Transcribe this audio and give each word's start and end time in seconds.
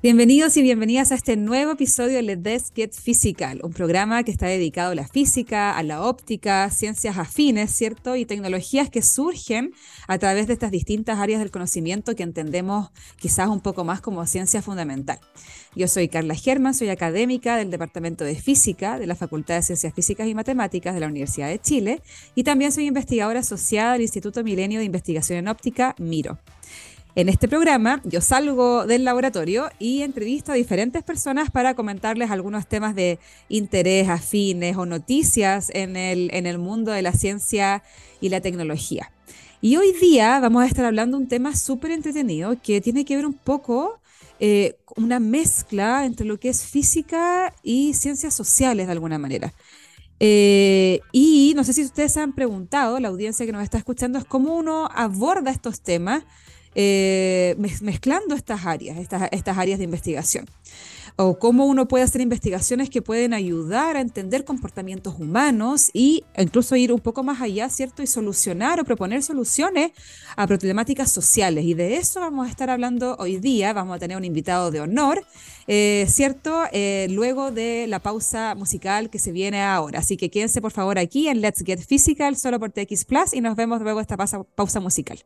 Bienvenidos 0.00 0.56
y 0.56 0.62
bienvenidas 0.62 1.10
a 1.10 1.16
este 1.16 1.36
nuevo 1.36 1.72
episodio 1.72 2.18
de 2.18 2.22
Let's 2.22 2.70
Get 2.72 2.92
Physical, 2.94 3.60
un 3.64 3.72
programa 3.72 4.22
que 4.22 4.30
está 4.30 4.46
dedicado 4.46 4.92
a 4.92 4.94
la 4.94 5.08
física, 5.08 5.76
a 5.76 5.82
la 5.82 6.02
óptica, 6.02 6.70
ciencias 6.70 7.18
afines, 7.18 7.72
¿cierto? 7.72 8.14
Y 8.14 8.24
tecnologías 8.24 8.90
que 8.90 9.02
surgen 9.02 9.72
a 10.06 10.16
través 10.18 10.46
de 10.46 10.52
estas 10.52 10.70
distintas 10.70 11.18
áreas 11.18 11.40
del 11.40 11.50
conocimiento 11.50 12.14
que 12.14 12.22
entendemos 12.22 12.90
quizás 13.16 13.48
un 13.48 13.60
poco 13.60 13.82
más 13.82 14.00
como 14.00 14.24
ciencia 14.26 14.62
fundamental. 14.62 15.18
Yo 15.74 15.88
soy 15.88 16.06
Carla 16.06 16.36
Germán, 16.36 16.74
soy 16.74 16.90
académica 16.90 17.56
del 17.56 17.72
Departamento 17.72 18.22
de 18.22 18.36
Física 18.36 19.00
de 19.00 19.08
la 19.08 19.16
Facultad 19.16 19.56
de 19.56 19.62
Ciencias 19.62 19.94
Físicas 19.94 20.28
y 20.28 20.34
Matemáticas 20.36 20.94
de 20.94 21.00
la 21.00 21.08
Universidad 21.08 21.48
de 21.48 21.58
Chile 21.58 22.02
y 22.36 22.44
también 22.44 22.70
soy 22.70 22.86
investigadora 22.86 23.40
asociada 23.40 23.94
al 23.94 24.02
Instituto 24.02 24.44
Milenio 24.44 24.78
de 24.78 24.84
Investigación 24.84 25.40
en 25.40 25.48
Óptica, 25.48 25.96
MIRO. 25.98 26.38
En 27.18 27.28
este 27.28 27.48
programa 27.48 28.00
yo 28.04 28.20
salgo 28.20 28.86
del 28.86 29.02
laboratorio 29.02 29.70
y 29.80 30.02
entrevisto 30.02 30.52
a 30.52 30.54
diferentes 30.54 31.02
personas 31.02 31.50
para 31.50 31.74
comentarles 31.74 32.30
algunos 32.30 32.68
temas 32.68 32.94
de 32.94 33.18
interés 33.48 34.08
afines 34.08 34.76
o 34.76 34.86
noticias 34.86 35.68
en 35.74 35.96
el, 35.96 36.30
en 36.32 36.46
el 36.46 36.58
mundo 36.58 36.92
de 36.92 37.02
la 37.02 37.12
ciencia 37.12 37.82
y 38.20 38.28
la 38.28 38.40
tecnología. 38.40 39.10
Y 39.60 39.74
hoy 39.74 39.94
día 40.00 40.38
vamos 40.38 40.62
a 40.62 40.68
estar 40.68 40.84
hablando 40.84 41.16
de 41.16 41.24
un 41.24 41.28
tema 41.28 41.56
súper 41.56 41.90
entretenido 41.90 42.54
que 42.62 42.80
tiene 42.80 43.04
que 43.04 43.16
ver 43.16 43.26
un 43.26 43.34
poco 43.34 43.98
eh, 44.38 44.76
una 44.94 45.18
mezcla 45.18 46.06
entre 46.06 46.24
lo 46.24 46.38
que 46.38 46.50
es 46.50 46.64
física 46.64 47.52
y 47.64 47.94
ciencias 47.94 48.32
sociales 48.32 48.86
de 48.86 48.92
alguna 48.92 49.18
manera. 49.18 49.52
Eh, 50.20 51.00
y 51.10 51.52
no 51.56 51.64
sé 51.64 51.72
si 51.72 51.82
ustedes 51.82 52.16
han 52.16 52.32
preguntado, 52.32 53.00
la 53.00 53.08
audiencia 53.08 53.44
que 53.44 53.50
nos 53.50 53.64
está 53.64 53.76
escuchando, 53.76 54.20
es 54.20 54.24
cómo 54.24 54.54
uno 54.54 54.88
aborda 54.94 55.50
estos 55.50 55.80
temas 55.80 56.22
eh, 56.80 57.56
mezclando 57.58 58.36
estas 58.36 58.64
áreas, 58.64 58.98
estas, 58.98 59.28
estas 59.32 59.58
áreas 59.58 59.78
de 59.78 59.84
investigación 59.84 60.46
o 61.20 61.36
cómo 61.36 61.66
uno 61.66 61.88
puede 61.88 62.04
hacer 62.04 62.20
investigaciones 62.20 62.90
que 62.90 63.02
pueden 63.02 63.34
ayudar 63.34 63.96
a 63.96 64.00
entender 64.00 64.44
comportamientos 64.44 65.16
humanos 65.18 65.90
e 65.92 66.22
incluso 66.36 66.76
ir 66.76 66.92
un 66.92 67.00
poco 67.00 67.24
más 67.24 67.42
allá, 67.42 67.68
¿cierto? 67.70 68.04
Y 68.04 68.06
solucionar 68.06 68.78
o 68.78 68.84
proponer 68.84 69.24
soluciones 69.24 69.90
a 70.36 70.46
problemáticas 70.46 71.10
sociales. 71.10 71.64
Y 71.64 71.74
de 71.74 71.96
eso 71.96 72.20
vamos 72.20 72.46
a 72.46 72.50
estar 72.50 72.70
hablando 72.70 73.16
hoy 73.18 73.38
día. 73.38 73.72
Vamos 73.72 73.96
a 73.96 73.98
tener 73.98 74.16
un 74.16 74.24
invitado 74.24 74.70
de 74.70 74.80
honor, 74.80 75.24
eh, 75.66 76.06
¿cierto? 76.08 76.62
Eh, 76.70 77.08
luego 77.10 77.50
de 77.50 77.86
la 77.88 77.98
pausa 77.98 78.54
musical 78.54 79.10
que 79.10 79.18
se 79.18 79.32
viene 79.32 79.60
ahora. 79.60 79.98
Así 79.98 80.16
que 80.16 80.30
quédense 80.30 80.60
por 80.60 80.70
favor 80.70 81.00
aquí 81.00 81.26
en 81.26 81.40
Let's 81.40 81.64
Get 81.66 81.80
Physical, 81.80 82.36
solo 82.36 82.60
por 82.60 82.70
TX 82.70 83.04
Plus, 83.06 83.34
y 83.34 83.40
nos 83.40 83.56
vemos 83.56 83.82
luego 83.82 83.98
de 83.98 84.02
esta 84.02 84.16
pausa 84.16 84.78
musical. 84.78 85.18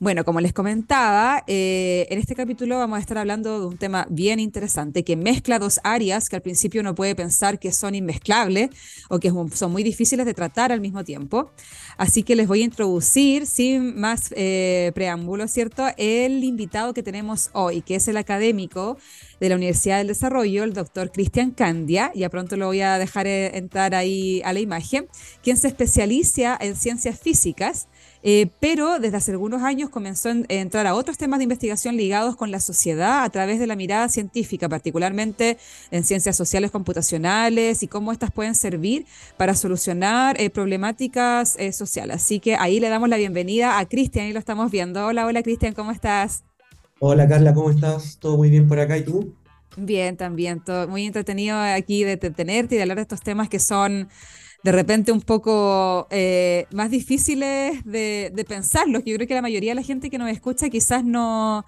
Bueno, 0.00 0.24
como 0.24 0.40
les 0.40 0.52
comentaba, 0.52 1.42
eh, 1.48 2.06
en 2.10 2.20
este 2.20 2.36
capítulo 2.36 2.78
vamos 2.78 2.98
a 2.98 3.00
estar 3.00 3.18
hablando 3.18 3.58
de 3.58 3.66
un 3.66 3.78
tema 3.78 4.06
bien 4.08 4.38
interesante 4.38 5.02
que 5.02 5.16
mezcla 5.16 5.58
dos 5.58 5.80
áreas 5.82 6.28
que 6.28 6.36
al 6.36 6.42
principio 6.42 6.82
uno 6.82 6.94
puede 6.94 7.16
pensar 7.16 7.58
que 7.58 7.72
son 7.72 7.96
inmezclables 7.96 8.70
o 9.08 9.18
que 9.18 9.32
son 9.54 9.72
muy 9.72 9.82
difíciles 9.82 10.24
de 10.24 10.34
tratar 10.34 10.70
al 10.70 10.80
mismo 10.80 11.02
tiempo. 11.02 11.50
Así 11.96 12.22
que 12.22 12.36
les 12.36 12.46
voy 12.46 12.62
a 12.62 12.66
introducir, 12.66 13.44
sin 13.44 13.98
más 13.98 14.32
eh, 14.36 14.92
preámbulos, 14.94 15.50
¿cierto?, 15.50 15.84
el 15.96 16.44
invitado 16.44 16.94
que 16.94 17.02
tenemos 17.02 17.50
hoy, 17.52 17.82
que 17.82 17.96
es 17.96 18.06
el 18.06 18.18
académico 18.18 18.98
de 19.40 19.48
la 19.48 19.56
Universidad 19.56 19.98
del 19.98 20.06
Desarrollo, 20.06 20.62
el 20.62 20.74
doctor 20.74 21.10
Cristian 21.10 21.50
Candia, 21.50 22.12
ya 22.14 22.28
pronto 22.28 22.56
lo 22.56 22.66
voy 22.66 22.82
a 22.82 22.98
dejar 22.98 23.26
eh, 23.26 23.56
entrar 23.58 23.96
ahí 23.96 24.42
a 24.44 24.52
la 24.52 24.60
imagen, 24.60 25.08
quien 25.42 25.56
se 25.56 25.66
especializa 25.66 26.56
en 26.60 26.76
ciencias 26.76 27.18
físicas 27.18 27.88
eh, 28.22 28.50
pero 28.60 28.98
desde 28.98 29.16
hace 29.16 29.30
algunos 29.32 29.62
años 29.62 29.90
comenzó 29.90 30.30
a 30.30 30.36
entrar 30.48 30.86
a 30.86 30.94
otros 30.94 31.18
temas 31.18 31.38
de 31.38 31.44
investigación 31.44 31.96
ligados 31.96 32.36
con 32.36 32.50
la 32.50 32.60
sociedad 32.60 33.22
a 33.22 33.30
través 33.30 33.58
de 33.58 33.66
la 33.66 33.76
mirada 33.76 34.08
científica, 34.08 34.68
particularmente 34.68 35.58
en 35.90 36.04
ciencias 36.04 36.36
sociales 36.36 36.70
computacionales 36.70 37.82
y 37.82 37.88
cómo 37.88 38.12
estas 38.12 38.30
pueden 38.30 38.54
servir 38.54 39.06
para 39.36 39.54
solucionar 39.54 40.40
eh, 40.40 40.50
problemáticas 40.50 41.56
eh, 41.58 41.72
sociales. 41.72 42.16
Así 42.16 42.40
que 42.40 42.56
ahí 42.56 42.80
le 42.80 42.88
damos 42.88 43.08
la 43.08 43.16
bienvenida 43.16 43.78
a 43.78 43.86
Cristian 43.86 44.26
y 44.26 44.32
lo 44.32 44.38
estamos 44.38 44.70
viendo. 44.70 45.06
Hola, 45.06 45.26
hola 45.26 45.42
Cristian, 45.42 45.74
¿cómo 45.74 45.92
estás? 45.92 46.44
Hola 47.00 47.28
Carla, 47.28 47.54
¿cómo 47.54 47.70
estás? 47.70 48.18
¿Todo 48.18 48.36
muy 48.36 48.50
bien 48.50 48.66
por 48.66 48.80
acá 48.80 48.98
y 48.98 49.04
tú? 49.04 49.34
Bien, 49.76 50.16
también, 50.16 50.58
todo 50.64 50.88
muy 50.88 51.06
entretenido 51.06 51.56
aquí 51.56 52.02
de 52.02 52.16
tenerte 52.16 52.74
y 52.74 52.78
de 52.78 52.82
hablar 52.82 52.96
de 52.96 53.02
estos 53.02 53.20
temas 53.20 53.48
que 53.48 53.60
son 53.60 54.08
de 54.62 54.72
repente 54.72 55.12
un 55.12 55.20
poco 55.20 56.08
eh, 56.10 56.66
más 56.72 56.90
difíciles 56.90 57.84
de, 57.84 58.32
de 58.34 58.44
pensarlos. 58.44 59.04
Yo 59.04 59.14
creo 59.14 59.28
que 59.28 59.34
la 59.34 59.42
mayoría 59.42 59.70
de 59.70 59.76
la 59.76 59.82
gente 59.82 60.10
que 60.10 60.18
nos 60.18 60.30
escucha 60.30 60.68
quizás 60.68 61.04
no, 61.04 61.64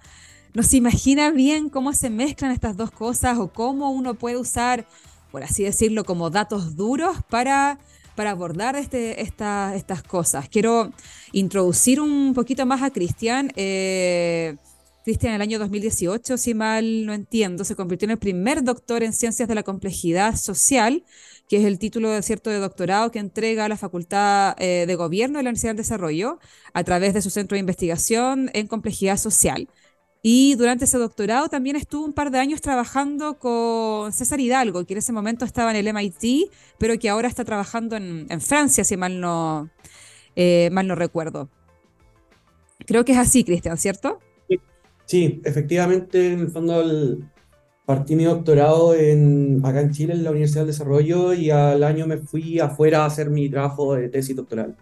no 0.53 0.63
se 0.63 0.77
imagina 0.77 1.31
bien 1.31 1.69
cómo 1.69 1.93
se 1.93 2.09
mezclan 2.09 2.51
estas 2.51 2.75
dos 2.75 2.91
cosas 2.91 3.37
o 3.37 3.51
cómo 3.51 3.91
uno 3.91 4.15
puede 4.15 4.37
usar, 4.37 4.85
por 5.31 5.43
así 5.43 5.63
decirlo, 5.63 6.03
como 6.03 6.29
datos 6.29 6.75
duros 6.75 7.17
para, 7.29 7.79
para 8.15 8.31
abordar 8.31 8.75
este, 8.75 9.21
estas 9.21 10.03
cosas. 10.03 10.49
Quiero 10.49 10.91
introducir 11.31 12.01
un 12.01 12.33
poquito 12.33 12.65
más 12.65 12.81
a 12.81 12.91
Cristian. 12.91 13.51
Eh, 13.55 14.57
Cristian 15.05 15.31
en 15.31 15.35
el 15.37 15.41
año 15.41 15.57
2018, 15.57 16.37
si 16.37 16.53
mal 16.53 17.05
no 17.05 17.13
entiendo, 17.13 17.63
se 17.63 17.75
convirtió 17.75 18.05
en 18.05 18.11
el 18.11 18.19
primer 18.19 18.63
doctor 18.63 19.01
en 19.01 19.13
ciencias 19.13 19.47
de 19.47 19.55
la 19.55 19.63
complejidad 19.63 20.35
social 20.35 21.03
que 21.51 21.57
es 21.57 21.65
el 21.65 21.79
título 21.79 22.09
de 22.09 22.21
cierto 22.21 22.49
de 22.49 22.59
doctorado 22.59 23.11
que 23.11 23.19
entrega 23.19 23.67
la 23.67 23.75
Facultad 23.75 24.55
eh, 24.57 24.85
de 24.87 24.95
Gobierno 24.95 25.37
de 25.37 25.43
la 25.43 25.49
Universidad 25.49 25.71
del 25.71 25.83
Desarrollo 25.83 26.39
a 26.71 26.85
través 26.85 27.13
de 27.13 27.21
su 27.21 27.29
centro 27.29 27.57
de 27.57 27.59
investigación 27.59 28.49
en 28.53 28.67
complejidad 28.67 29.17
social. 29.17 29.67
Y 30.23 30.55
durante 30.55 30.85
ese 30.85 30.97
doctorado 30.97 31.49
también 31.49 31.75
estuvo 31.75 32.05
un 32.05 32.13
par 32.13 32.31
de 32.31 32.39
años 32.39 32.61
trabajando 32.61 33.37
con 33.37 34.13
César 34.13 34.39
Hidalgo, 34.39 34.85
que 34.85 34.93
en 34.93 34.99
ese 34.99 35.11
momento 35.11 35.43
estaba 35.43 35.71
en 35.71 35.75
el 35.75 35.93
MIT, 35.93 36.49
pero 36.77 36.97
que 36.97 37.09
ahora 37.09 37.27
está 37.27 37.43
trabajando 37.43 37.97
en, 37.97 38.39
Francia, 38.39 38.85
si 38.85 38.95
mal 38.95 39.19
no, 39.19 39.69
eh, 40.37 40.69
mal 40.71 40.87
no 40.87 40.95
recuerdo. 40.95 41.49
Creo 42.87 43.03
que 43.03 43.11
es 43.11 43.17
así, 43.17 43.43
Cristian, 43.43 43.77
¿cierto? 43.77 44.19
Sí, 45.03 45.41
efectivamente, 45.43 46.31
en 46.31 46.39
el 46.39 46.49
fondo 46.49 47.17
partí 47.85 48.15
mi 48.15 48.23
doctorado 48.23 48.95
en, 48.95 49.61
acá 49.63 49.81
en 49.81 49.91
Chile, 49.91 50.13
en 50.13 50.23
la 50.23 50.31
Universidad 50.31 50.61
del 50.61 50.71
Desarrollo, 50.71 51.33
y 51.33 51.49
al 51.49 51.83
año 51.83 52.07
me 52.07 52.17
fui 52.17 52.59
afuera 52.59 53.03
a 53.03 53.05
hacer 53.05 53.29
mi 53.29 53.49
trabajo 53.49 53.95
de 53.95 54.09
tesis 54.09 54.35
doctoral. 54.35 54.75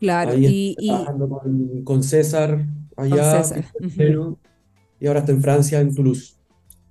Claro, 0.00 0.32
y, 0.36 0.76
trabajando 0.76 1.40
con, 1.84 2.02
César 2.02 2.66
allá, 2.96 3.42
y 5.00 5.06
ahora 5.06 5.20
estoy 5.20 5.34
en 5.36 5.42
Francia, 5.42 5.80
en 5.80 5.94
Toulouse. 5.94 6.34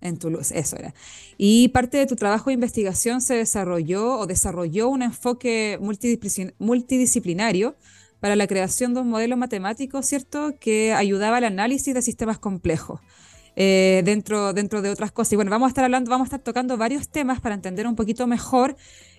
En 0.01 0.17
Toulouse, 0.17 0.51
eso 0.57 0.77
era. 0.77 0.93
Y 1.37 1.69
parte 1.69 1.97
de 1.97 2.05
tu 2.05 2.15
trabajo 2.15 2.49
de 2.49 2.53
investigación 2.53 3.21
se 3.21 3.35
desarrolló 3.35 4.19
o 4.19 4.27
desarrolló 4.27 4.89
un 4.89 5.01
enfoque 5.01 5.79
multidisciplinario 6.59 7.75
para 8.19 8.35
la 8.35 8.47
creación 8.47 8.93
de 8.93 9.01
un 9.01 9.09
modelo 9.09 9.37
matemático, 9.37 10.01
¿cierto?, 10.01 10.55
que 10.59 10.93
ayudaba 10.93 11.37
al 11.37 11.43
análisis 11.43 11.93
de 11.93 12.01
sistemas 12.01 12.39
complejos. 12.39 13.01
Eh, 13.57 14.01
dentro, 14.03 14.51
dentro 14.51 14.81
de 14.81 14.89
otras 14.89 15.13
cosas. 15.13 15.33
Y 15.33 15.35
bueno, 15.37 15.49
vamos 15.49 15.67
a 15.67 15.69
estar 15.69 15.85
hablando, 15.85 16.11
vamos 16.11 16.25
a 16.25 16.27
estar 16.27 16.41
tocando 16.41 16.75
varios 16.75 17.07
temas 17.07 17.39
para 17.39 17.55
entender 17.55 17.87
un 17.87 17.95
poquito 17.95 18.27
mejor 18.27 18.75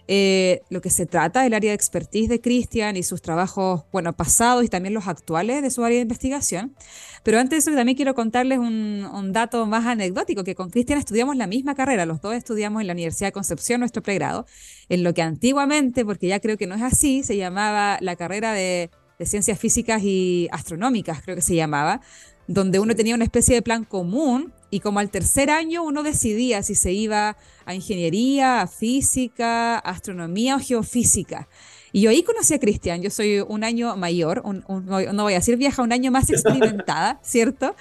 eh, 0.08 0.60
lo 0.68 0.80
que 0.80 0.90
se 0.90 1.06
trata, 1.06 1.46
el 1.46 1.54
área 1.54 1.70
de 1.70 1.74
expertise 1.74 2.28
de 2.28 2.40
Cristian 2.40 2.96
y 2.96 3.02
sus 3.02 3.22
trabajos, 3.22 3.84
bueno, 3.92 4.12
pasados 4.14 4.62
y 4.64 4.68
también 4.68 4.94
los 4.94 5.08
actuales 5.08 5.62
de 5.62 5.70
su 5.70 5.84
área 5.84 5.96
de 5.96 6.02
investigación. 6.02 6.76
Pero 7.24 7.40
antes 7.40 7.64
de 7.64 7.70
eso, 7.70 7.76
también 7.76 7.96
quiero 7.96 8.14
contarles 8.14 8.58
un, 8.58 9.08
un 9.12 9.32
dato 9.32 9.66
más 9.66 9.86
anecdótico, 9.86 10.44
que 10.44 10.54
con 10.54 10.70
Cristian 10.70 10.98
estudiamos 10.98 11.36
la 11.36 11.46
misma 11.46 11.74
carrera, 11.74 12.06
los 12.06 12.20
dos 12.20 12.34
estudiamos 12.34 12.82
en 12.82 12.86
la 12.86 12.92
Universidad 12.92 13.28
de 13.28 13.32
Concepción 13.32 13.80
nuestro 13.80 14.02
pregrado, 14.02 14.46
en 14.88 15.02
lo 15.02 15.12
que 15.12 15.22
antiguamente, 15.22 16.04
porque 16.04 16.28
ya 16.28 16.38
creo 16.40 16.56
que 16.56 16.66
no 16.66 16.76
es 16.76 16.82
así, 16.82 17.24
se 17.24 17.36
llamaba 17.36 17.98
la 18.00 18.14
carrera 18.14 18.52
de, 18.52 18.90
de 19.18 19.26
Ciencias 19.26 19.58
Físicas 19.58 20.02
y 20.04 20.48
Astronómicas, 20.52 21.22
creo 21.22 21.34
que 21.34 21.42
se 21.42 21.56
llamaba, 21.56 22.00
donde 22.46 22.78
uno 22.78 22.94
tenía 22.94 23.14
una 23.14 23.24
especie 23.24 23.54
de 23.54 23.62
plan 23.62 23.84
común 23.84 24.52
y 24.70 24.80
como 24.80 24.98
al 24.98 25.10
tercer 25.10 25.50
año 25.50 25.82
uno 25.82 26.02
decidía 26.02 26.62
si 26.62 26.74
se 26.74 26.92
iba 26.92 27.36
a 27.64 27.74
ingeniería, 27.74 28.62
a 28.62 28.66
física, 28.66 29.78
astronomía 29.78 30.56
o 30.56 30.60
geofísica. 30.60 31.48
Y 31.92 32.02
yo 32.02 32.10
ahí 32.10 32.22
conocí 32.22 32.52
a 32.52 32.58
Cristian, 32.58 33.00
yo 33.00 33.08
soy 33.08 33.40
un 33.40 33.64
año 33.64 33.96
mayor, 33.96 34.42
no 34.44 35.22
voy 35.22 35.32
a 35.32 35.36
decir 35.36 35.56
vieja, 35.56 35.82
un 35.82 35.92
año 35.92 36.10
más 36.10 36.28
experimentada, 36.28 37.18
¿cierto? 37.22 37.74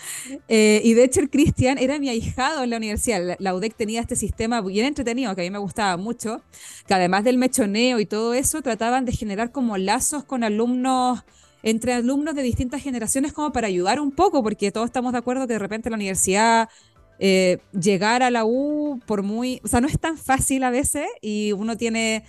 Eh, 0.48 0.80
y 0.86 0.94
de 0.94 1.04
hecho 1.04 1.20
el 1.20 1.30
Cristian 1.30 1.78
era 1.78 2.00
mi 2.00 2.08
ahijado 2.08 2.64
en 2.64 2.70
la 2.70 2.78
universidad, 2.78 3.36
la, 3.38 3.54
UDEC 3.54 3.76
tenía 3.76 4.00
este 4.00 4.16
sistema 4.16 4.62
bien 4.62 4.86
entretenido 4.86 5.36
que 5.36 5.42
a 5.42 5.44
mí 5.44 5.50
me 5.50 5.58
gustaba 5.58 5.98
mucho, 5.98 6.42
que 6.88 6.94
además 6.94 7.26
del 7.26 7.38
mechoneo 7.38 8.00
y 8.00 8.06
todo 8.06 8.34
eso, 8.34 8.62
trataban 8.62 9.04
de 9.04 9.12
generar 9.12 9.52
como 9.52 9.78
lazos 9.78 10.24
con 10.24 10.46
alumnos 10.46 11.26
entre 11.66 11.94
alumnos 11.94 12.36
de 12.36 12.44
distintas 12.44 12.82
generaciones 12.84 13.34
como 13.34 13.52
para 13.52 13.68
ayudar 13.68 14.00
un 14.00 14.12
poco, 14.12 14.44
porque 14.44 14.72
todos 14.72 14.86
estamos 14.86 15.12
de 15.14 15.18
acuerdo 15.18 15.48
que 15.48 15.54
de 15.54 15.60
repente 15.60 15.90
la 15.90 15.96
universidad 15.96 16.70
eh, 17.18 17.58
llegar 17.74 18.22
a 18.22 18.30
la 18.30 18.46
U 18.46 19.00
por 19.08 19.24
muy, 19.24 19.62
o 19.64 19.68
sea, 19.68 19.82
no 19.82 19.88
es 19.88 20.00
tan 20.00 20.18
fácil 20.18 20.64
a 20.64 20.70
veces 20.70 21.08
y 21.22 21.54
uno 21.54 21.76
tiene 21.76 22.24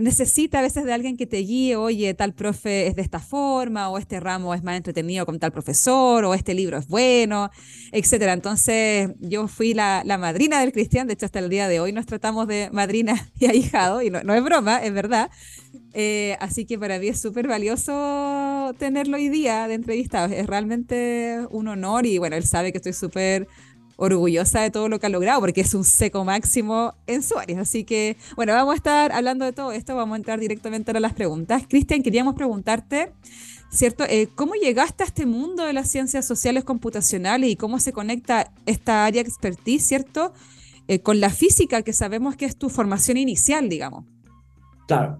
necesita 0.00 0.58
a 0.58 0.62
veces 0.62 0.84
de 0.84 0.92
alguien 0.92 1.16
que 1.16 1.26
te 1.26 1.38
guíe, 1.38 1.76
oye, 1.76 2.14
tal 2.14 2.34
profe 2.34 2.86
es 2.86 2.96
de 2.96 3.02
esta 3.02 3.18
forma, 3.18 3.88
o 3.88 3.98
este 3.98 4.20
ramo 4.20 4.54
es 4.54 4.62
más 4.62 4.76
entretenido 4.76 5.26
con 5.26 5.38
tal 5.38 5.52
profesor, 5.52 6.24
o 6.24 6.34
este 6.34 6.54
libro 6.54 6.78
es 6.78 6.88
bueno, 6.88 7.50
etcétera. 7.92 8.32
Entonces, 8.32 9.10
yo 9.20 9.48
fui 9.48 9.74
la, 9.74 10.02
madrina 10.18 10.60
del 10.60 10.72
Cristian, 10.72 11.06
de 11.06 11.14
hecho, 11.14 11.26
hasta 11.26 11.38
el 11.38 11.48
día 11.48 11.68
de 11.68 11.80
hoy 11.80 11.92
nos 11.92 12.06
tratamos 12.06 12.46
de 12.46 12.68
madrina 12.72 13.30
y 13.38 13.46
ahijado, 13.46 14.02
y 14.02 14.10
no, 14.10 14.34
es 14.34 14.44
broma, 14.44 14.78
es 14.78 14.92
verdad. 14.92 15.30
Eh, 15.92 16.36
así 16.40 16.66
que 16.66 16.78
para 16.78 16.98
mí 16.98 17.08
es 17.08 17.20
súper 17.20 17.48
valioso 17.48 18.72
tenerlo 18.78 19.16
hoy 19.16 19.28
día 19.28 19.66
de 19.68 19.74
entrevistado. 19.74 20.32
Es 20.32 20.46
realmente 20.46 21.40
un 21.50 21.68
honor 21.68 22.06
y 22.06 22.18
bueno, 22.18 22.36
él 22.36 22.44
sabe 22.44 22.72
que 22.72 22.78
estoy 22.78 22.92
súper 22.92 23.48
orgullosa 24.00 24.62
de 24.62 24.70
todo 24.70 24.88
lo 24.88 24.98
que 24.98 25.06
ha 25.06 25.10
logrado, 25.10 25.40
porque 25.40 25.60
es 25.60 25.74
un 25.74 25.84
seco 25.84 26.24
máximo 26.24 26.94
en 27.06 27.22
su 27.22 27.38
área. 27.38 27.60
Así 27.60 27.84
que, 27.84 28.16
bueno, 28.34 28.54
vamos 28.54 28.72
a 28.72 28.76
estar 28.76 29.12
hablando 29.12 29.44
de 29.44 29.52
todo 29.52 29.72
esto, 29.72 29.94
vamos 29.94 30.14
a 30.14 30.16
entrar 30.16 30.40
directamente 30.40 30.90
a 30.90 30.98
las 30.98 31.12
preguntas. 31.12 31.64
Cristian, 31.68 32.02
queríamos 32.02 32.34
preguntarte, 32.34 33.12
¿cierto? 33.70 34.04
Eh, 34.08 34.28
¿Cómo 34.34 34.54
llegaste 34.54 35.04
a 35.04 35.06
este 35.06 35.26
mundo 35.26 35.64
de 35.64 35.74
las 35.74 35.90
ciencias 35.90 36.26
sociales 36.26 36.64
computacionales 36.64 37.50
y 37.50 37.56
cómo 37.56 37.78
se 37.78 37.92
conecta 37.92 38.50
esta 38.64 39.04
área 39.04 39.20
expertise, 39.20 39.86
¿cierto? 39.86 40.32
Eh, 40.88 41.00
con 41.00 41.20
la 41.20 41.28
física, 41.28 41.82
que 41.82 41.92
sabemos 41.92 42.36
que 42.36 42.46
es 42.46 42.56
tu 42.56 42.70
formación 42.70 43.18
inicial, 43.18 43.68
digamos. 43.68 44.06
Claro. 44.88 45.18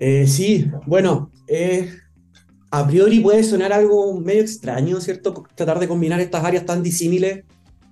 Eh, 0.00 0.26
sí, 0.26 0.70
bueno, 0.86 1.30
a 2.70 2.86
priori 2.86 3.20
puede 3.20 3.44
sonar 3.44 3.74
algo 3.74 4.18
medio 4.18 4.40
extraño, 4.40 4.98
¿cierto? 5.02 5.44
Tratar 5.54 5.78
de 5.78 5.88
combinar 5.88 6.20
estas 6.20 6.42
áreas 6.42 6.64
tan 6.64 6.82
disímiles 6.82 7.44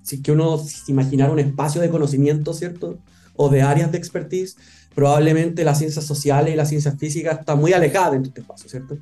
si 0.05 0.23
que 0.23 0.31
uno 0.33 0.59
se 0.59 0.93
imaginara 0.93 1.33
un 1.33 1.41
espacio 1.41 1.81
de 1.81 1.89
conocimiento, 1.89 2.53
¿cierto? 2.53 2.99
O 3.35 3.49
de 3.49 3.63
áreas 3.63 3.91
de 3.91 3.99
expertise, 3.99 4.57
probablemente 4.95 5.65
las 5.65 5.79
ciencias 5.79 6.05
sociales 6.05 6.53
y 6.53 6.57
las 6.57 6.69
ciencias 6.69 6.97
físicas 6.99 7.41
están 7.41 7.59
muy 7.59 7.73
alejadas 7.73 8.13
de 8.23 8.29
este 8.29 8.41
espacio, 8.43 8.69
¿cierto? 8.69 8.99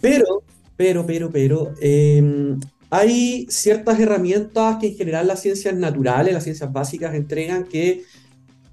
Pero, 0.00 0.42
pero, 0.76 1.06
pero, 1.06 1.30
pero, 1.30 1.74
em, 1.80 2.60
hay 2.90 3.46
ciertas 3.48 3.98
herramientas 3.98 4.76
que 4.80 4.88
en 4.88 4.96
general 4.96 5.26
las 5.26 5.40
ciencias 5.40 5.74
naturales, 5.74 6.32
las 6.32 6.44
ciencias 6.44 6.72
básicas 6.72 7.14
entregan 7.14 7.64
que 7.64 8.04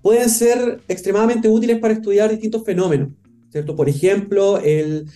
pueden 0.01 0.29
ser 0.29 0.81
extremadamente 0.87 1.47
útiles 1.47 1.79
para 1.79 1.93
estudiar 1.93 2.29
distintos 2.29 2.63
fenómenos, 2.63 3.09
¿cierto? 3.49 3.75
Por 3.75 3.89
ejemplo, 3.89 4.59
el 4.59 5.07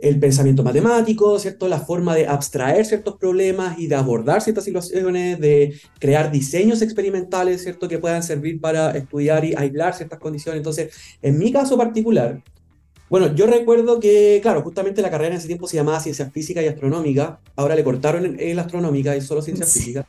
el 0.00 0.18
pensamiento 0.20 0.62
matemático, 0.62 1.38
¿cierto? 1.38 1.68
La 1.68 1.80
forma 1.80 2.14
de 2.14 2.26
abstraer 2.26 2.84
ciertos 2.84 3.16
problemas 3.16 3.78
y 3.78 3.86
de 3.86 3.94
abordar 3.94 4.42
ciertas 4.42 4.64
situaciones, 4.64 5.40
de 5.40 5.78
crear 5.98 6.30
diseños 6.30 6.82
experimentales, 6.82 7.62
¿cierto? 7.62 7.88
Que 7.88 7.98
puedan 7.98 8.22
servir 8.22 8.60
para 8.60 8.90
estudiar 8.90 9.44
y 9.44 9.54
aislar 9.54 9.94
ciertas 9.94 10.18
condiciones. 10.18 10.58
Entonces, 10.58 10.92
en 11.22 11.38
mi 11.38 11.50
caso 11.50 11.76
particular, 11.78 12.42
bueno, 13.08 13.34
yo 13.34 13.46
recuerdo 13.46 14.00
que, 14.00 14.40
claro, 14.42 14.62
justamente 14.62 15.00
la 15.00 15.10
carrera 15.10 15.30
en 15.30 15.38
ese 15.38 15.46
tiempo 15.46 15.68
se 15.68 15.76
llamaba 15.76 16.00
Ciencias 16.00 16.32
Físicas 16.32 16.64
y 16.64 16.66
Astronómica, 16.66 17.40
ahora 17.54 17.76
le 17.76 17.84
cortaron 17.84 18.36
en, 18.38 18.56
la 18.56 18.62
Astronómica 18.62 19.16
y 19.16 19.20
solo 19.20 19.42
Ciencias 19.42 19.72
Físicas, 19.72 20.06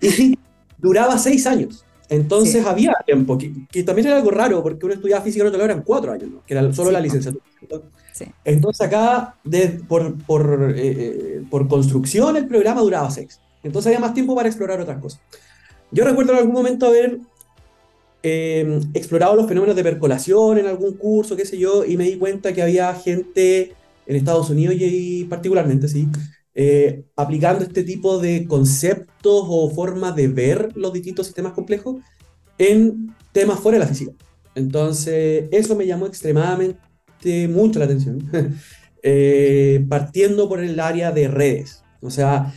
y 0.00 0.38
duraba 0.78 1.18
seis 1.18 1.46
años. 1.46 1.84
Entonces 2.08 2.64
había 2.66 2.92
tiempo, 3.06 3.38
que, 3.38 3.82
también 3.84 4.08
era 4.08 4.16
algo 4.16 4.30
raro, 4.30 4.62
porque 4.62 4.84
uno 4.84 4.94
estudiaba 4.94 5.22
física 5.22 5.44
y 5.44 5.46
otro 5.46 5.62
eran 5.64 5.82
cuatro 5.82 6.12
años, 6.12 6.28
¿no? 6.28 6.42
que 6.44 6.54
era 6.54 6.72
solo 6.72 6.90
la 6.90 7.00
licenciatura. 7.00 7.44
Entonces 8.44 8.86
acá, 8.86 9.36
por, 9.88 10.74
eh, 10.74 10.74
eh, 10.76 11.42
por 11.50 11.68
construcción, 11.68 12.36
el 12.36 12.46
programa 12.46 12.80
duraba 12.80 13.10
seis. 13.10 13.40
Entonces 13.62 13.88
había 13.88 14.00
más 14.00 14.14
tiempo 14.14 14.34
para 14.34 14.48
explorar 14.48 14.80
otras 14.80 15.00
cosas. 15.00 15.20
Yo 15.90 16.04
recuerdo 16.04 16.32
en 16.32 16.38
algún 16.38 16.54
momento 16.54 16.86
haber 16.86 17.18
eh, 18.22 18.80
explorado 18.94 19.34
los 19.36 19.46
fenómenos 19.46 19.76
de 19.76 19.82
percolación 19.82 20.58
en 20.58 20.66
algún 20.66 20.94
curso, 20.94 21.36
qué 21.36 21.44
sé 21.44 21.58
yo, 21.58 21.84
y 21.84 21.96
me 21.96 22.04
di 22.04 22.16
cuenta 22.16 22.52
que 22.52 22.62
había 22.62 22.94
gente 22.94 23.74
en 24.06 24.16
Estados 24.16 24.50
Unidos 24.50 24.76
y 24.78 25.24
particularmente, 25.24 25.88
sí, 25.88 26.08
aplicando 27.16 27.64
este 27.64 27.84
tipo 27.84 28.18
de 28.18 28.46
conceptos 28.46 29.44
o 29.48 29.70
formas 29.70 30.14
de 30.14 30.28
ver 30.28 30.70
los 30.74 30.92
distintos 30.92 31.26
sistemas 31.26 31.52
complejos 31.52 31.96
en 32.58 33.14
temas 33.32 33.60
fuera 33.60 33.78
de 33.78 33.84
la 33.84 33.88
física. 33.88 34.12
Entonces, 34.54 35.44
eso 35.52 35.76
me 35.76 35.86
llamó 35.86 36.06
extremadamente 36.06 36.89
mucho 37.48 37.78
la 37.78 37.84
atención, 37.84 38.30
eh, 39.02 39.84
partiendo 39.88 40.48
por 40.48 40.60
el 40.60 40.78
área 40.80 41.12
de 41.12 41.28
redes. 41.28 41.82
O 42.00 42.10
sea, 42.10 42.52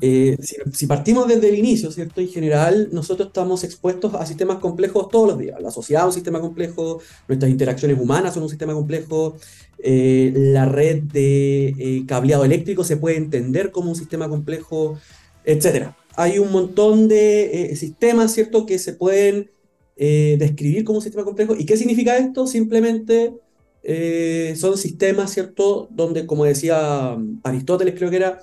eh, 0.00 0.36
si, 0.72 0.86
partimos 0.86 1.26
desde 1.28 1.48
el 1.48 1.58
inicio, 1.58 1.90
¿cierto? 1.90 2.20
En 2.20 2.28
general, 2.28 2.88
nosotros 2.92 3.28
estamos 3.28 3.64
expuestos 3.64 4.14
a 4.14 4.26
sistemas 4.26 4.58
complejos 4.58 5.08
todos 5.08 5.28
los 5.28 5.38
días. 5.38 5.60
La 5.60 5.70
sociedad 5.70 6.02
es 6.02 6.08
un 6.08 6.12
sistema 6.12 6.40
complejo, 6.40 7.00
nuestras 7.28 7.50
interacciones 7.50 7.98
humanas 7.98 8.34
son 8.34 8.42
un 8.42 8.48
sistema 8.48 8.74
complejo, 8.74 9.36
eh, 9.78 10.32
la 10.34 10.66
red 10.66 11.02
de 11.04 12.04
cableado 12.06 12.44
eléctrico 12.44 12.84
se 12.84 12.96
puede 12.96 13.16
entender 13.16 13.70
como 13.70 13.90
un 13.90 13.96
sistema 13.96 14.28
complejo, 14.28 14.98
etc. 15.44 15.92
Hay 16.16 16.38
un 16.38 16.52
montón 16.52 17.08
de 17.08 17.72
sistemas, 17.76 18.32
¿cierto?, 18.32 18.66
que 18.66 18.78
se 18.78 18.92
pueden 18.94 19.50
describir 19.96 20.84
como 20.84 20.98
un 20.98 21.02
sistema 21.02 21.24
complejo. 21.24 21.54
¿Y 21.54 21.66
qué 21.66 21.76
significa 21.76 22.16
esto? 22.16 22.46
Simplemente 22.46 23.34
eh, 23.82 24.54
son 24.56 24.76
sistemas, 24.76 25.32
¿cierto? 25.32 25.88
Donde, 25.90 26.26
como 26.26 26.44
decía 26.44 27.16
Aristóteles, 27.42 27.94
creo 27.96 28.10
que 28.10 28.16
era, 28.16 28.40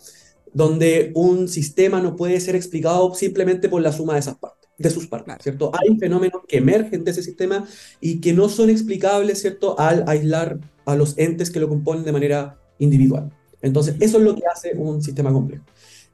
donde 0.54 1.12
un 1.16 1.48
sistema 1.48 2.02
no 2.02 2.16
puede 2.16 2.40
ser 2.40 2.56
explicado 2.56 3.14
simplemente 3.14 3.70
por 3.70 3.82
la 3.82 3.92
suma 3.92 4.14
de 4.14 4.20
esas 4.20 4.38
partes, 4.38 4.70
de 4.78 4.90
sus 4.90 5.08
partes, 5.08 5.36
¿cierto? 5.42 5.72
Hay 5.74 5.98
fenómenos 5.98 6.42
que 6.48 6.58
emergen 6.58 7.04
de 7.04 7.12
ese 7.12 7.24
sistema 7.24 7.68
y 8.02 8.20
que 8.20 8.34
no 8.34 8.50
son 8.50 8.70
explicables, 8.70 9.42
¿cierto? 9.42 9.80
Al 9.80 10.04
aislar 10.08 10.60
a 10.86 10.96
los 10.96 11.18
entes 11.18 11.52
que 11.52 11.60
lo 11.60 11.70
componen 11.70 12.04
de 12.04 12.12
manera 12.12 12.60
individual. 12.80 13.32
Entonces, 13.62 13.96
eso 14.00 14.18
es 14.18 14.24
lo 14.24 14.36
que 14.36 14.44
hace 14.52 14.74
un 14.76 15.02
sistema 15.02 15.32
complejo. 15.32 15.66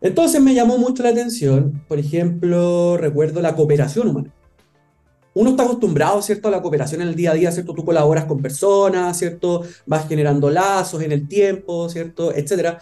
Entonces 0.02 0.42
me 0.42 0.54
llamó 0.54 0.78
mucho 0.78 1.04
la 1.04 1.10
atención, 1.10 1.82
por 1.88 1.98
ejemplo, 1.98 2.98
recuerdo 2.98 3.42
la 3.42 3.56
cooperación 3.56 4.10
humana 4.10 4.34
uno 5.36 5.52
está 5.52 5.64
acostumbrado, 5.64 6.22
¿cierto?, 6.22 6.48
a 6.48 6.52
la 6.52 6.62
cooperación 6.62 7.02
en 7.02 7.08
el 7.08 7.16
día 7.16 7.32
a 7.32 7.34
día, 7.34 7.52
¿cierto? 7.52 7.74
Tú 7.74 7.84
colaboras 7.84 8.26
con 8.26 8.42
personas, 8.42 9.18
¿cierto? 9.18 9.64
Vas 9.86 10.08
generando 10.08 10.50
lazos 10.50 11.02
en 11.02 11.12
el 11.12 11.28
tiempo, 11.28 11.90
¿cierto? 11.90 12.34
Etcétera. 12.34 12.80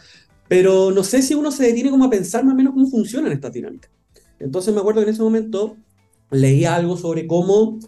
Pero 0.48 0.92
no 0.92 1.04
sé 1.04 1.22
si 1.22 1.34
uno 1.34 1.52
se 1.52 1.64
detiene 1.64 1.90
como 1.90 2.06
a 2.06 2.10
pensar 2.10 2.44
más 2.44 2.54
o 2.54 2.58
menos 2.58 2.74
cómo 2.74 2.90
funcionan 2.90 3.32
estas 3.32 3.54
dinámicas. 3.54 3.90
Entonces 4.40 4.74
me 4.74 4.82
acuerdo 4.82 5.02
que 5.02 5.08
en 5.08 5.14
ese 5.14 5.24
momento 5.24 5.78
leí 6.30 6.66
algo 6.66 6.98
sobre 6.98 7.26
cómo, 7.26 7.80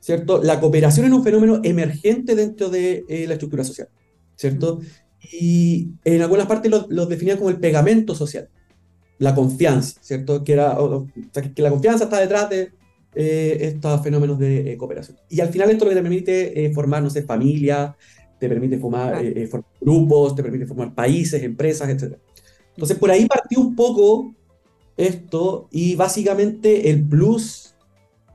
¿cierto? 0.00 0.42
La 0.42 0.58
cooperación 0.58 1.06
es 1.06 1.12
un 1.12 1.22
fenómeno 1.22 1.60
emergente 1.62 2.34
dentro 2.34 2.70
de 2.70 3.04
eh, 3.08 3.26
la 3.28 3.34
estructura 3.34 3.62
social, 3.62 3.88
¿cierto? 4.34 4.80
Y 5.32 5.90
en 6.04 6.22
algunas 6.22 6.46
partes 6.46 6.70
lo, 6.70 6.86
lo 6.88 7.06
definían 7.06 7.38
como 7.38 7.50
el 7.50 7.60
pegamento 7.60 8.16
social, 8.16 8.48
la 9.18 9.34
confianza, 9.34 10.00
¿cierto? 10.00 10.42
Que, 10.42 10.54
era, 10.54 10.76
que 11.54 11.62
la 11.62 11.70
confianza 11.70 12.04
está 12.04 12.18
detrás 12.18 12.50
de, 12.50 12.72
eh, 13.14 13.58
estos 13.62 14.02
fenómenos 14.02 14.38
de 14.38 14.72
eh, 14.72 14.76
cooperación. 14.76 15.18
Y 15.28 15.40
al 15.40 15.48
final 15.48 15.70
esto 15.70 15.84
lo 15.84 15.90
que 15.90 15.96
te 15.96 16.02
permite 16.02 16.64
eh, 16.64 16.72
formar, 16.72 17.02
no 17.02 17.10
sé, 17.10 17.22
familia, 17.22 17.96
te 18.38 18.48
permite 18.48 18.78
formar, 18.78 19.22
grupos, 19.80 20.34
te 20.34 20.42
permite 20.42 20.66
formar 20.66 20.94
países, 20.94 21.42
empresas, 21.42 21.88
etc. 21.88 22.16
Entonces 22.70 22.96
por 22.96 23.10
ahí 23.10 23.26
partió 23.26 23.60
un 23.60 23.74
poco 23.74 24.34
esto 24.96 25.68
y 25.70 25.96
básicamente 25.96 26.90
el 26.90 27.02
plus 27.02 27.74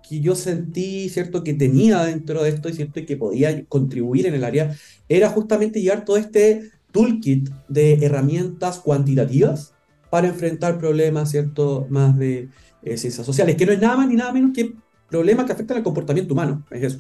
que 0.08 0.20
yo 0.20 0.36
sentí, 0.36 1.08
¿cierto?, 1.10 1.44
que 1.44 1.54
tenía 1.54 2.04
dentro 2.04 2.44
de 2.44 2.50
esto 2.50 2.70
y 2.70 2.74
cierto 2.74 3.06
que 3.06 3.18
podía 3.18 3.66
contribuir 3.66 4.28
en 4.28 4.34
el 4.34 4.44
área, 4.44 4.76
era 5.08 5.30
justamente 5.30 5.82
llevar 5.82 6.04
todo 6.04 6.18
este 6.18 6.72
toolkit 6.92 7.50
de 7.70 8.06
herramientas 8.06 8.80
cuantitativas 8.80 9.74
para 10.10 10.28
enfrentar 10.28 10.78
problemas, 10.78 11.32
¿cierto?, 11.32 11.88
más 11.90 12.18
de 12.18 12.50
eh, 12.84 12.98
ciencias 12.98 13.26
sociales, 13.26 13.56
que 13.56 13.66
no 13.66 13.72
es 13.72 13.80
nada 13.80 13.98
más 13.98 14.08
ni 14.08 14.16
nada 14.16 14.32
menos 14.32 14.52
que 14.54 14.74
problemas 15.10 15.46
que 15.46 15.52
afectan 15.52 15.78
al 15.78 15.84
comportamiento 15.84 16.34
humano, 16.34 16.66
es 16.72 16.84
eso. 16.84 17.00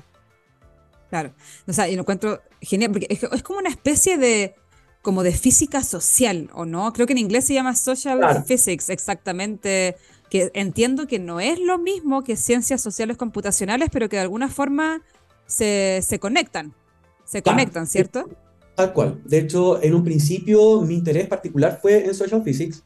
Claro, 1.10 1.34
o 1.68 1.74
sea, 1.74 1.88
y 1.90 1.96
lo 1.96 2.02
encuentro 2.02 2.42
genial, 2.62 2.92
porque 2.92 3.08
es, 3.10 3.44
como 3.44 3.60
una 3.60 3.70
especie 3.70 4.18
de, 4.18 4.56
como 5.02 5.24
de 5.24 5.32
física 5.32 5.84
social, 5.84 6.50
¿o 6.54 6.66
no? 6.66 6.92
Creo 6.94 7.06
que 7.06 7.14
en 7.14 7.20
inglés 7.20 7.46
se 7.46 7.54
llama 7.54 7.76
social 7.76 8.44
physics, 8.46 8.90
exactamente, 8.90 9.96
que 10.30 10.50
entiendo 10.56 11.06
que 11.06 11.20
no 11.20 11.40
es 11.40 11.60
lo 11.60 11.78
mismo 11.78 12.24
que 12.24 12.36
ciencias 12.36 12.82
sociales 12.82 13.18
computacionales, 13.18 13.90
pero 13.92 14.10
que 14.10 14.16
de 14.16 14.24
alguna 14.24 14.50
forma 14.50 15.04
se, 15.46 16.02
se 16.02 16.18
conectan, 16.20 16.74
se 17.26 17.44
conectan, 17.44 17.86
¿cierto? 17.86 18.30
Tal 18.76 18.94
cual. 18.94 19.22
De 19.26 19.38
hecho, 19.38 19.82
en 19.84 19.94
un 19.94 20.04
principio 20.04 20.82
mi 20.82 20.96
interés 20.96 21.28
particular 21.28 21.80
fue 21.82 22.06
en 22.06 22.16
social 22.16 22.42
physics, 22.44 22.84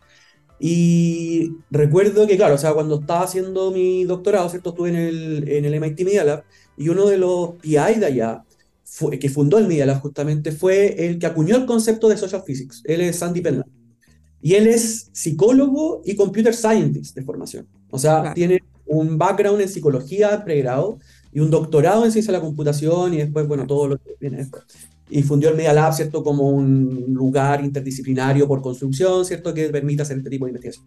y 0.60 1.52
recuerdo 1.70 2.26
que, 2.26 2.36
claro, 2.36 2.56
o 2.56 2.58
sea, 2.58 2.74
cuando 2.74 3.00
estaba 3.00 3.24
haciendo 3.24 3.72
mi 3.72 4.06
doctorado, 4.06 4.50
¿cierto? 4.50 4.72
Estuve 4.72 4.90
en 4.90 4.96
el, 4.96 5.50
en 5.50 5.66
el 5.66 5.74
MIT 5.76 6.02
Media 6.02 6.24
Lab 6.24 6.44
y 6.76 6.90
uno 6.90 7.06
de 7.06 7.18
los 7.18 7.56
PI 7.62 8.00
de 8.00 8.06
allá, 8.06 8.44
fue, 8.84 9.20
que 9.20 9.30
fundó 9.30 9.60
el 9.60 9.68
Media 9.68 9.86
Lab 9.86 10.02
justamente, 10.02 10.52
fue 10.52 11.08
el 11.08 11.20
que 11.20 11.28
acuñó 11.28 11.56
el 11.56 11.66
concepto 11.66 12.10
de 12.10 12.18
social 12.18 12.44
physics. 12.46 12.82
Él 12.86 13.02
es 13.02 13.18
Sandy 13.18 13.42
Penland. 13.42 13.70
Y 14.42 14.54
él 14.54 14.68
es 14.68 15.10
psicólogo 15.12 16.02
y 16.06 16.16
computer 16.16 16.54
scientist 16.54 17.16
de 17.16 17.24
formación. 17.24 17.68
O 17.90 18.00
sea, 18.00 18.34
tiene 18.34 18.64
un 18.86 19.18
background 19.18 19.62
en 19.62 19.70
psicología 19.70 20.44
pregrado 20.44 21.00
y 21.32 21.40
un 21.40 21.52
doctorado 21.52 22.06
en 22.06 22.12
ciencia 22.12 22.32
de 22.32 22.40
la 22.40 22.44
computación 22.44 23.14
y 23.14 23.18
después, 23.18 23.48
bueno, 23.48 23.68
todo 23.68 23.88
lo 23.90 23.98
que 23.98 24.16
viene 24.20 24.38
después. 24.38 24.64
Y 25.10 25.24
fundió 25.24 25.50
el 25.50 25.56
Media 25.56 25.74
Lab, 25.74 25.94
¿cierto? 25.94 26.24
Como 26.24 26.50
un 26.50 27.06
lugar 27.14 27.64
interdisciplinario 27.64 28.48
por 28.48 28.62
construcción, 28.62 29.24
¿cierto? 29.26 29.54
Que 29.54 29.70
permite 29.70 30.02
hacer 30.02 30.18
este 30.18 30.30
tipo 30.30 30.46
de 30.46 30.52
investigación. 30.52 30.86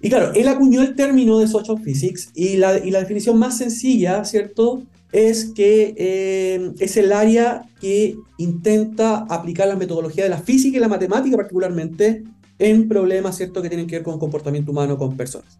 Y 0.00 0.08
claro, 0.08 0.32
él 0.34 0.46
acuñó 0.48 0.82
el 0.82 0.94
término 0.94 1.38
de 1.38 1.48
social 1.48 1.80
physics 1.82 2.30
y 2.34 2.56
la, 2.56 2.78
y 2.78 2.90
la 2.90 3.00
definición 3.00 3.38
más 3.38 3.58
sencilla, 3.58 4.24
¿cierto? 4.24 4.82
Es 5.10 5.46
que 5.46 5.94
eh, 5.96 6.72
es 6.78 6.96
el 6.96 7.12
área 7.12 7.68
que 7.80 8.16
intenta 8.38 9.26
aplicar 9.28 9.66
la 9.68 9.76
metodología 9.76 10.24
de 10.24 10.30
la 10.30 10.38
física 10.38 10.76
y 10.76 10.80
la 10.80 10.88
matemática 10.88 11.36
particularmente 11.36 12.24
en 12.58 12.88
problemas, 12.88 13.36
¿cierto? 13.36 13.62
Que 13.62 13.68
tienen 13.68 13.86
que 13.86 13.96
ver 13.96 14.02
con 14.02 14.18
comportamiento 14.18 14.72
humano 14.72 14.98
con 14.98 15.16
personas. 15.16 15.58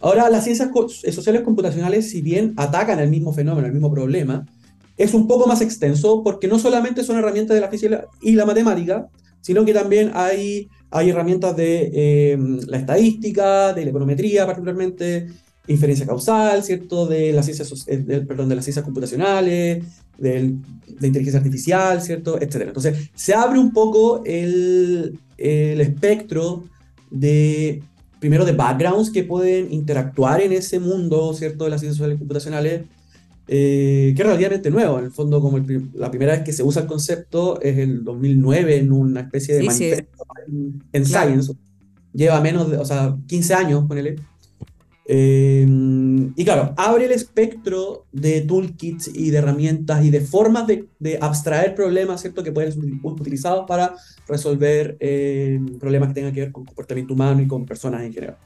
Ahora, 0.00 0.28
las 0.28 0.44
ciencias 0.44 0.70
sociales 1.12 1.42
computacionales, 1.42 2.10
si 2.10 2.20
bien 2.20 2.52
atacan 2.56 2.98
el 2.98 3.08
mismo 3.08 3.32
fenómeno, 3.32 3.66
el 3.66 3.72
mismo 3.72 3.90
problema, 3.90 4.46
es 4.96 5.14
un 5.14 5.26
poco 5.26 5.46
más 5.46 5.60
extenso 5.60 6.22
porque 6.22 6.46
no 6.46 6.58
solamente 6.58 7.04
son 7.04 7.16
herramientas 7.18 7.54
de 7.54 7.60
la 7.60 7.68
física 7.68 8.06
y 8.20 8.32
la 8.32 8.46
matemática, 8.46 9.08
sino 9.40 9.64
que 9.64 9.74
también 9.74 10.12
hay 10.14 10.68
hay 10.94 11.10
herramientas 11.10 11.56
de 11.56 11.90
eh, 11.92 12.38
la 12.68 12.78
estadística, 12.78 13.72
de 13.72 13.82
la 13.82 13.90
econometría 13.90 14.46
particularmente, 14.46 15.26
inferencia 15.66 16.06
causal, 16.06 16.62
¿cierto? 16.62 17.06
De 17.06 17.32
las 17.32 17.46
ciencias, 17.46 17.84
eh, 17.88 18.24
perdón, 18.26 18.48
de 18.48 18.54
las 18.54 18.64
ciencias 18.64 18.84
computacionales, 18.84 19.84
de 20.18 20.54
inteligencia 21.02 21.38
artificial, 21.38 22.00
¿cierto? 22.00 22.36
Etcétera. 22.36 22.66
Entonces, 22.66 23.10
se 23.12 23.34
abre 23.34 23.58
un 23.58 23.72
poco 23.72 24.22
el, 24.24 25.18
el 25.36 25.80
espectro 25.80 26.62
de, 27.10 27.82
primero, 28.20 28.44
de 28.44 28.52
backgrounds 28.52 29.10
que 29.10 29.24
pueden 29.24 29.72
interactuar 29.72 30.42
en 30.42 30.52
ese 30.52 30.78
mundo, 30.78 31.34
¿cierto? 31.34 31.64
De 31.64 31.70
las 31.70 31.80
ciencias 31.80 31.96
sociales 31.96 32.18
computacionales, 32.20 32.82
eh, 33.46 34.12
que 34.16 34.22
es 34.22 34.26
relativamente 34.26 34.70
nuevo. 34.70 34.98
En 34.98 35.04
el 35.06 35.10
fondo, 35.10 35.40
como 35.40 35.58
la 35.94 36.10
primera 36.10 36.32
vez 36.32 36.42
que 36.42 36.52
se 36.52 36.62
usa 36.62 36.82
el 36.82 36.88
concepto 36.88 37.60
es 37.60 37.78
el 37.78 38.04
2009 38.04 38.76
en 38.78 38.92
una 38.92 39.20
especie 39.20 39.56
de 39.56 39.64
manifiesto 39.64 40.26
en, 40.92 41.06
Science. 41.06 41.52
Lleva 42.12 42.40
menos 42.40 42.70
de, 42.70 42.78
o 42.78 42.84
sea, 42.84 43.16
15 43.26 43.54
años, 43.54 43.84
ponele. 43.86 44.16
Eh, 45.06 45.66
y 46.34 46.44
claro, 46.44 46.72
abre 46.78 47.04
el 47.04 47.12
espectro 47.12 48.06
de 48.12 48.40
toolkits 48.40 49.10
y 49.12 49.30
de 49.30 49.38
herramientas 49.38 50.02
y 50.02 50.10
de 50.10 50.22
formas 50.22 50.66
de, 50.66 50.88
de 50.98 51.18
abstraer 51.20 51.74
problemas, 51.74 52.22
¿cierto? 52.22 52.42
Que 52.42 52.52
pueden 52.52 52.72
ser 52.72 52.82
utilizados 53.02 53.66
para 53.68 53.94
resolver 54.26 54.96
eh, 55.00 55.60
problemas 55.78 56.08
que 56.08 56.14
tengan 56.14 56.32
que 56.32 56.40
ver 56.40 56.52
con 56.52 56.64
comportamiento 56.64 57.12
humano 57.12 57.42
y 57.42 57.46
con 57.46 57.66
personas 57.66 58.02
en 58.02 58.12
general. 58.14 58.38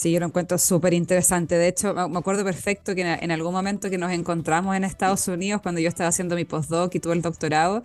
Sí, 0.00 0.12
yo 0.12 0.18
lo 0.18 0.24
encuentro 0.24 0.56
súper 0.56 0.94
interesante. 0.94 1.56
De 1.56 1.68
hecho, 1.68 1.92
me 1.92 2.18
acuerdo 2.18 2.42
perfecto 2.42 2.94
que 2.94 3.02
en 3.02 3.30
algún 3.30 3.52
momento 3.52 3.90
que 3.90 3.98
nos 3.98 4.10
encontramos 4.12 4.74
en 4.74 4.82
Estados 4.84 5.28
Unidos, 5.28 5.60
cuando 5.60 5.78
yo 5.78 5.90
estaba 5.90 6.08
haciendo 6.08 6.36
mi 6.36 6.46
postdoc 6.46 6.94
y 6.94 7.00
tuve 7.00 7.12
el 7.12 7.20
doctorado, 7.20 7.82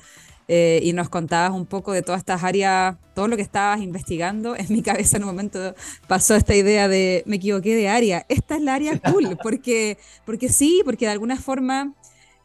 eh, 0.48 0.80
y 0.82 0.94
nos 0.94 1.10
contabas 1.10 1.52
un 1.52 1.66
poco 1.66 1.92
de 1.92 2.04
todas 2.04 2.20
estas 2.20 2.42
áreas, 2.42 2.96
todo 3.16 3.28
lo 3.28 3.36
que 3.36 3.42
estabas 3.42 3.82
investigando, 3.82 4.56
en 4.56 4.66
mi 4.70 4.82
cabeza 4.82 5.18
en 5.18 5.24
un 5.24 5.32
momento 5.32 5.76
pasó 6.08 6.36
esta 6.36 6.56
idea 6.56 6.88
de, 6.88 7.22
me 7.26 7.36
equivoqué 7.36 7.76
de 7.76 7.90
área, 7.90 8.26
esta 8.30 8.56
es 8.56 8.62
la 8.62 8.76
área 8.76 8.98
cool, 8.98 9.38
porque, 9.44 9.98
porque 10.26 10.48
sí, 10.48 10.84
porque 10.86 11.08
de 11.08 11.12
alguna 11.12 11.36
forma 11.36 11.96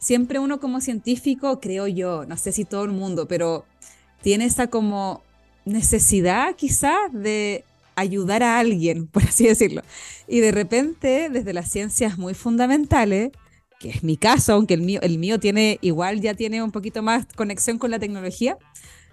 siempre 0.01 0.41
uno 0.41 0.59
como 0.59 0.81
científico, 0.81 1.61
creo 1.61 1.87
yo, 1.87 2.25
no 2.27 2.37
sé 2.37 2.51
si 2.51 2.65
todo 2.65 2.83
el 2.83 2.91
mundo, 2.91 3.29
pero 3.29 3.65
tiene 4.21 4.47
esa 4.47 4.67
como 4.67 5.23
necesidad 5.65 6.57
quizás 6.57 7.13
de 7.13 7.65
ayudar 7.97 8.43
a 8.43 8.59
alguien, 8.59 9.07
por 9.13 9.25
así 9.25 9.47
decirlo. 9.47 9.83
Y 10.29 10.41
de 10.41 10.53
repente, 10.53 11.29
desde 11.31 11.53
las 11.53 11.71
ciencias 11.71 12.19
muy 12.19 12.35
fundamentales, 12.35 13.31
que 13.79 13.91
es 13.91 14.05
mi 14.05 14.17
caso, 14.17 14.53
aunque 14.53 14.75
el 14.75 14.83
mío, 14.83 15.01
el 15.03 15.19
mío 15.19 15.41
tiene 15.41 15.79
igual 15.81 16.21
ya 16.21 16.35
tiene 16.35 16.63
un 16.63 16.71
poquito 16.71 17.03
más 17.03 17.27
conexión 17.35 17.79
con 17.79 17.91
la 17.91 17.99
tecnología, 17.99 18.59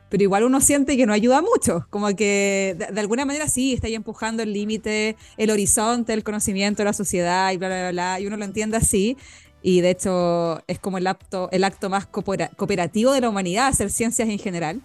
pero 0.10 0.24
igual 0.24 0.44
uno 0.44 0.62
siente 0.62 0.98
que 0.98 1.06
no 1.06 1.14
ayuda 1.14 1.42
mucho, 1.42 1.88
como 1.90 2.08
que 2.16 2.76
de, 2.78 3.00
alguna 3.00 3.26
manera 3.26 3.48
sí, 3.48 3.74
está 3.74 3.88
ahí 3.88 3.96
empujando 3.96 4.44
el 4.44 4.54
límite, 4.54 5.16
el 5.38 5.52
horizonte, 5.52 6.14
el 6.14 6.24
conocimiento 6.24 6.82
de 6.82 6.86
la 6.86 6.94
sociedad 6.94 7.52
y 7.52 7.58
bla, 7.58 7.68
bla, 7.68 7.92
bla, 7.92 8.20
y 8.20 8.28
uno 8.28 8.38
lo 8.38 8.46
entiende 8.46 8.78
así, 8.78 9.18
y 9.62 9.82
de 9.82 9.92
hecho 9.92 10.62
es 10.68 10.80
como 10.80 10.98
el 10.98 11.08
acto, 11.08 11.50
el 11.52 11.64
acto 11.64 11.90
más 11.90 12.06
cooperativo 12.06 13.12
de 13.12 13.22
la 13.22 13.30
humanidad, 13.30 13.68
hacer 13.68 13.90
ciencias 13.90 14.30
en 14.30 14.40
general. 14.40 14.82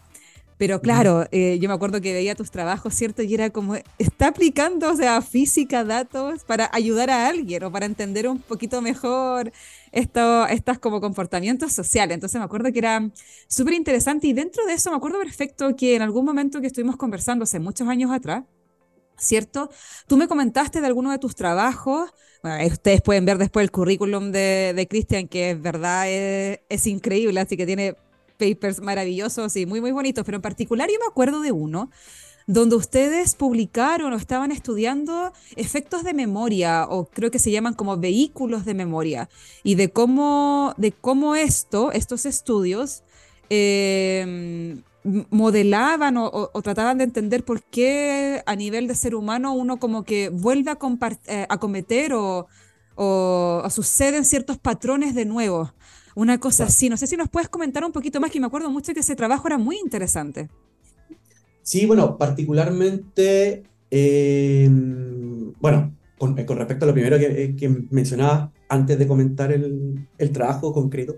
Pero 0.63 0.81
claro, 0.81 1.27
eh, 1.33 1.59
yo 1.61 1.69
me 1.69 1.75
acuerdo 1.75 2.01
que 2.01 2.13
veía 2.13 2.37
tus 2.37 2.53
trabajos, 2.53 2.95
¿cierto? 2.95 3.21
Y 3.25 3.35
era 3.35 3.51
como, 3.51 3.75
está 3.99 4.29
aplicando, 4.29 4.93
o 4.93 4.95
sea, 4.95 5.21
física, 5.21 5.83
datos 5.83 6.45
para 6.45 6.71
ayudar 6.73 7.11
a 7.11 7.27
alguien 7.27 7.65
o 7.65 7.73
para 7.73 7.85
entender 7.85 8.29
un 8.29 8.39
poquito 8.39 8.81
mejor 8.81 9.51
esto, 9.91 10.47
estos 10.47 10.79
como 10.79 11.01
comportamientos 11.01 11.73
sociales. 11.73 12.15
Entonces 12.15 12.39
me 12.39 12.45
acuerdo 12.45 12.71
que 12.71 12.79
era 12.79 13.11
súper 13.49 13.75
interesante 13.75 14.29
y 14.29 14.35
dentro 14.35 14.65
de 14.65 14.75
eso 14.75 14.93
me 14.93 14.99
acuerdo 14.99 15.19
perfecto 15.19 15.75
que 15.75 15.97
en 15.97 16.03
algún 16.03 16.25
momento 16.25 16.61
que 16.61 16.69
estuvimos 16.69 16.95
conversando 16.97 17.43
hace 17.43 17.59
muchos 17.59 17.89
años 17.89 18.13
atrás, 18.13 18.45
¿cierto? 19.17 19.69
Tú 20.07 20.17
me 20.17 20.29
comentaste 20.29 20.81
de 20.81 20.87
alguno 20.87 21.11
de 21.11 21.19
tus 21.19 21.35
trabajos. 21.35 22.09
Bueno, 22.41 22.65
ustedes 22.73 23.03
pueden 23.03 23.25
ver 23.25 23.39
después 23.39 23.65
el 23.65 23.73
currículum 23.73 24.31
de, 24.31 24.75
de 24.77 24.87
Cristian, 24.87 25.27
que 25.27 25.51
es 25.51 25.61
verdad, 25.61 26.09
es, 26.09 26.61
es 26.69 26.87
increíble, 26.87 27.41
así 27.41 27.57
que 27.57 27.67
tiene 27.67 27.97
papers 28.33 28.81
maravillosos 28.81 29.57
y 29.57 29.67
muy, 29.67 29.81
muy 29.81 29.93
bonitos, 29.93 30.25
pero 30.25 30.37
en 30.37 30.43
particular 30.43 30.89
yo 30.91 30.99
me 30.99 31.07
acuerdo 31.07 31.41
de 31.41 31.53
uno 31.53 31.91
donde 32.47 32.77
ustedes 32.77 33.35
publicaron 33.35 34.13
o 34.13 34.17
estaban 34.17 34.51
estudiando 34.53 35.33
efectos 35.57 36.03
de 36.05 36.15
memoria, 36.15 36.87
o 36.89 37.07
creo 37.07 37.31
que 37.31 37.39
se 37.39 37.51
llaman 37.51 37.75
como 37.75 37.97
vehículos 37.97 38.65
de 38.65 38.75
memoria, 38.75 39.29
y 39.63 39.77
de 39.77 39.91
cómo, 39.91 40.75
de 40.77 40.93
cómo 40.93 41.37
esto, 41.37 41.93
estos 41.93 42.27
estudios, 42.27 43.03
em, 43.49 44.83
modelaban 45.31 46.17
o, 46.17 46.51
trataban 46.63 46.99
de 46.99 47.05
entender 47.05 47.45
por 47.45 47.63
qué 47.63 48.43
a 48.47 48.55
nivel 48.55 48.87
de 48.87 48.95
ser 48.95 49.15
humano 49.15 49.53
uno 49.53 49.79
como 49.79 50.05
que 50.05 50.29
vuelve 50.29 50.71
a, 50.71 50.79
eh, 51.27 51.47
cometer 51.59 52.15
o, 52.15 52.47
o, 52.95 53.65
suceden 53.71 54.25
ciertos 54.25 54.59
patrones 54.59 55.15
de 55.15 55.25
nuevo. 55.25 55.73
Una 56.15 56.39
cosa 56.39 56.65
así. 56.65 56.89
No 56.89 56.97
sé 56.97 57.07
si 57.07 57.17
nos 57.17 57.29
puedes 57.29 57.49
comentar 57.49 57.85
un 57.85 57.93
poquito 57.93 58.21
más, 58.21 58.31
que 58.31 58.41
me 58.41 58.47
acuerdo 58.47 58.71
mucho 58.71 58.93
que 58.95 59.01
ese 59.01 59.17
trabajo 59.17 59.47
era 59.47 59.59
muy 59.59 59.79
interesante. 59.79 60.49
Sí, 61.63 61.87
bueno, 61.87 62.19
particularmente, 62.19 63.63
eh, 63.91 64.69
bueno, 65.61 65.95
con, 66.19 66.37
respecto 66.37 66.85
a 66.85 66.89
lo 66.89 66.95
primero 66.95 67.19
que, 67.19 67.55
que 67.57 67.69
mencionaba 67.91 68.53
antes 68.69 68.99
de 68.99 69.07
comentar 69.07 69.53
el, 69.53 70.09
el, 70.19 70.33
trabajo 70.33 70.73
concreto, 70.73 71.17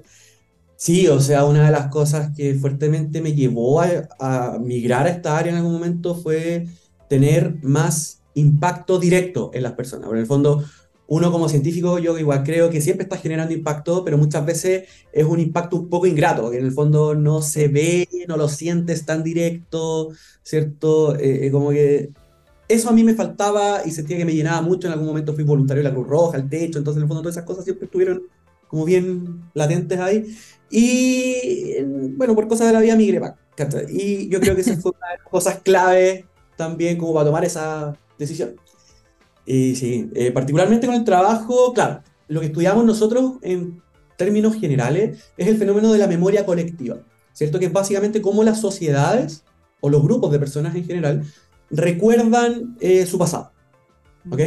sí, 0.77 1.09
o 1.09 1.21
sea, 1.21 1.45
una 1.45 1.67
de 1.67 1.73
las 1.73 1.89
cosas 1.89 2.35
que 2.37 2.55
fuertemente 2.55 3.23
me 3.23 3.33
llevó 3.33 3.81
a, 3.81 4.09
a 4.19 4.59
migrar 4.59 5.07
a 5.07 5.11
esta 5.11 5.39
área 5.39 5.53
en 5.53 5.59
algún 5.59 5.73
momento 5.73 6.15
fue 6.15 6.67
tener 7.09 7.63
más 7.63 8.23
impacto 8.35 8.99
directo 8.99 9.51
en 9.55 9.63
las 9.63 9.73
personas. 9.73 10.07
Por 10.07 10.17
en 10.17 10.23
el 10.23 10.27
fondo, 10.27 10.65
uno 11.07 11.31
como 11.31 11.49
científico, 11.49 11.99
yo 11.99 12.19
igual 12.19 12.43
creo 12.45 12.71
que 12.71 12.81
siempre 12.81 13.05
está 13.05 13.19
generando 13.19 13.53
impacto, 13.53 14.05
pero 14.05 14.17
muchas 14.17 14.45
veces 14.47 14.89
es 15.13 15.25
un 15.25 15.39
impacto 15.39 15.77
un 15.77 15.89
poco 15.89 16.07
ingrato, 16.07 16.51
que 16.51 16.59
en 16.59 16.65
el 16.65 16.73
fondo 16.73 17.15
no 17.15 17.43
se 17.43 17.69
ve, 17.69 18.09
no 18.27 18.37
lo 18.37 18.49
sientes 18.49 19.05
tan 19.05 19.23
directo, 19.23 20.11
¿cierto? 20.43 21.15
Eh, 21.17 21.47
eh, 21.47 21.51
como 21.51 21.71
que 21.71 22.11
eso 22.69 22.89
a 22.89 22.93
mí 22.93 23.05
me 23.05 23.15
faltaba 23.15 23.83
y 23.85 23.91
sentía 23.91 24.17
que 24.17 24.25
me 24.25 24.35
llenaba 24.35 24.63
mucho. 24.63 24.87
En 24.87 24.95
algún 24.95 25.09
momento 25.09 25.35
fui 25.35 25.45
voluntario 25.45 25.83
de 25.83 25.89
la 25.89 25.95
Cruz 25.95 26.09
Roja, 26.09 26.39
el 26.39 26.49
techo, 26.49 26.79
entonces 26.79 26.99
en 26.99 27.03
el 27.03 27.09
fondo 27.09 27.23
todas 27.23 27.37
esas 27.37 27.47
cosas 27.47 27.65
siempre 27.65 27.85
estuvieron 27.87 28.23
como 28.69 28.85
bien 28.85 29.43
latentes 29.55 29.99
ahí. 30.01 30.35
Y 30.71 31.77
bueno, 32.17 32.35
por 32.35 32.49
cosas 32.49 32.67
de 32.69 32.73
la 32.73 32.81
vida 32.81 32.97
migré 32.97 33.21
Y 33.91 34.29
yo 34.29 34.41
creo 34.41 34.55
que 34.55 34.63
esa 34.63 34.77
fue 34.79 34.93
una 34.97 35.11
de 35.11 35.19
las 35.19 35.29
cosas 35.29 35.61
clave 35.63 36.27
también 36.57 36.97
como 36.97 37.13
para 37.15 37.27
tomar 37.27 37.45
esa 37.45 37.97
decisión. 38.19 38.57
Y 39.47 39.75
sí, 39.77 40.11
eh, 40.15 40.31
particularmente 40.33 40.87
con 40.87 40.97
el 40.97 41.05
trabajo, 41.05 41.73
claro, 41.73 42.03
lo 42.29 42.41
que 42.41 42.47
estudiamos 42.47 42.85
nosotros 42.85 43.35
en 43.43 43.83
términos 44.17 44.57
generales 44.57 45.19
es 45.37 45.49
el 45.49 45.59
fenómeno 45.59 45.93
de 45.93 45.99
la 45.99 46.07
memoria 46.07 46.47
colectiva, 46.47 46.99
¿cierto? 47.33 47.59
Que 47.59 47.67
es 47.67 47.73
básicamente 47.73 48.23
cómo 48.23 48.45
las 48.45 48.61
sociedades 48.61 49.45
o 49.81 49.91
los 49.91 50.03
grupos 50.03 50.33
de 50.33 50.39
personas 50.39 50.75
en 50.75 50.85
general 50.85 51.25
recuerdan 51.71 52.77
eh, 52.81 53.05
su 53.07 53.19
pasado, 53.19 53.53
¿ok? 54.31 54.41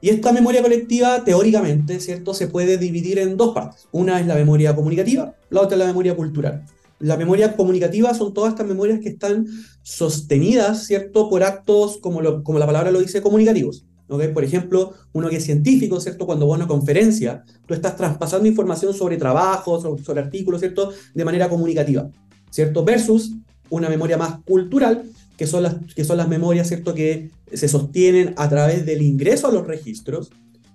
Y 0.00 0.10
esta 0.10 0.32
memoria 0.32 0.60
colectiva, 0.62 1.24
teóricamente, 1.24 2.00
¿cierto? 2.00 2.34
Se 2.34 2.48
puede 2.48 2.76
dividir 2.76 3.18
en 3.18 3.38
dos 3.38 3.54
partes. 3.54 3.88
Una 3.90 4.20
es 4.20 4.26
la 4.26 4.34
memoria 4.34 4.74
comunicativa, 4.74 5.34
la 5.48 5.62
otra 5.62 5.76
es 5.76 5.78
la 5.78 5.86
memoria 5.86 6.14
cultural. 6.14 6.66
La 6.98 7.16
memoria 7.16 7.56
comunicativa 7.56 8.12
son 8.14 8.34
todas 8.34 8.52
estas 8.52 8.66
memorias 8.66 9.00
que 9.00 9.08
están 9.08 9.46
sostenidas, 9.82 10.86
¿cierto? 10.86 11.30
Por 11.30 11.42
actos, 11.42 11.98
como, 11.98 12.20
lo, 12.20 12.44
como 12.44 12.58
la 12.58 12.66
palabra 12.66 12.90
lo 12.90 13.00
dice, 13.00 13.22
comunicativos. 13.22 13.86
Por 14.06 14.44
ejemplo, 14.44 14.92
uno 15.12 15.28
que 15.28 15.36
es 15.36 15.44
científico, 15.44 16.00
¿cierto? 16.00 16.26
Cuando 16.26 16.46
vas 16.46 16.60
a 16.60 16.64
una 16.64 16.68
conferencia, 16.68 17.42
tú 17.66 17.74
estás 17.74 17.96
traspasando 17.96 18.46
información 18.46 18.92
sobre 18.92 19.16
trabajos, 19.16 19.82
sobre, 20.04 20.20
artículos, 20.20 20.60
¿cierto? 20.60 20.92
De 21.14 21.24
manera 21.24 21.48
comunicativa, 21.48 22.10
¿cierto? 22.50 22.84
Versus 22.84 23.32
una 23.70 23.88
memoria 23.88 24.18
más 24.18 24.40
cultural, 24.44 25.04
que 25.36 25.46
son 25.46 25.62
las, 25.62 25.76
que 25.96 26.04
son 26.04 26.18
las 26.18 26.28
memorias, 26.28 26.68
¿cierto? 26.68 26.94
Que 26.94 27.30
se 27.52 27.66
sostienen 27.66 28.34
a 28.36 28.48
través 28.48 28.84
del 28.84 29.02
ingreso 29.02 29.48
a 29.48 29.52
los 29.52 29.66
registros 29.66 30.30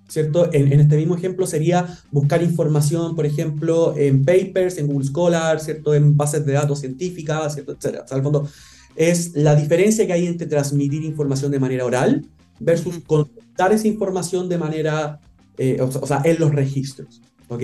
¿cierto? 0.09 0.51
En, 0.51 0.79
este 0.79 0.97
mismo 0.97 1.15
ejemplo 1.15 1.45
sería 1.45 1.99
buscar 2.11 2.41
información, 2.43 3.15
por 3.15 3.25
ejemplo, 3.25 3.95
en 3.95 4.25
papers, 4.25 4.77
en 4.77 4.87
Google 4.87 5.07
Scholar, 5.07 5.59
¿cierto? 5.59 5.93
En 5.93 6.17
bases 6.17 6.45
de 6.45 6.53
datos 6.53 6.79
científicas, 6.79 7.53
¿cierto? 7.53 7.73
Etcétera. 7.73 8.03
O 8.03 8.07
sea, 8.07 8.17
al 8.17 8.23
fondo 8.23 8.49
es 8.95 9.35
la 9.35 9.55
diferencia 9.55 10.05
que 10.05 10.13
hay 10.13 10.25
entre 10.25 10.47
transmitir 10.47 11.03
información 11.03 11.51
de 11.51 11.59
manera 11.59 11.85
oral 11.85 12.25
versus 12.59 12.99
contar 13.05 13.73
esa 13.73 13.87
información 13.87 14.49
de 14.49 14.57
manera, 14.57 15.19
eh, 15.57 15.79
o, 15.81 16.07
sea, 16.07 16.21
en 16.23 16.39
los 16.39 16.53
registros. 16.53 17.21
¿ok? 17.47 17.63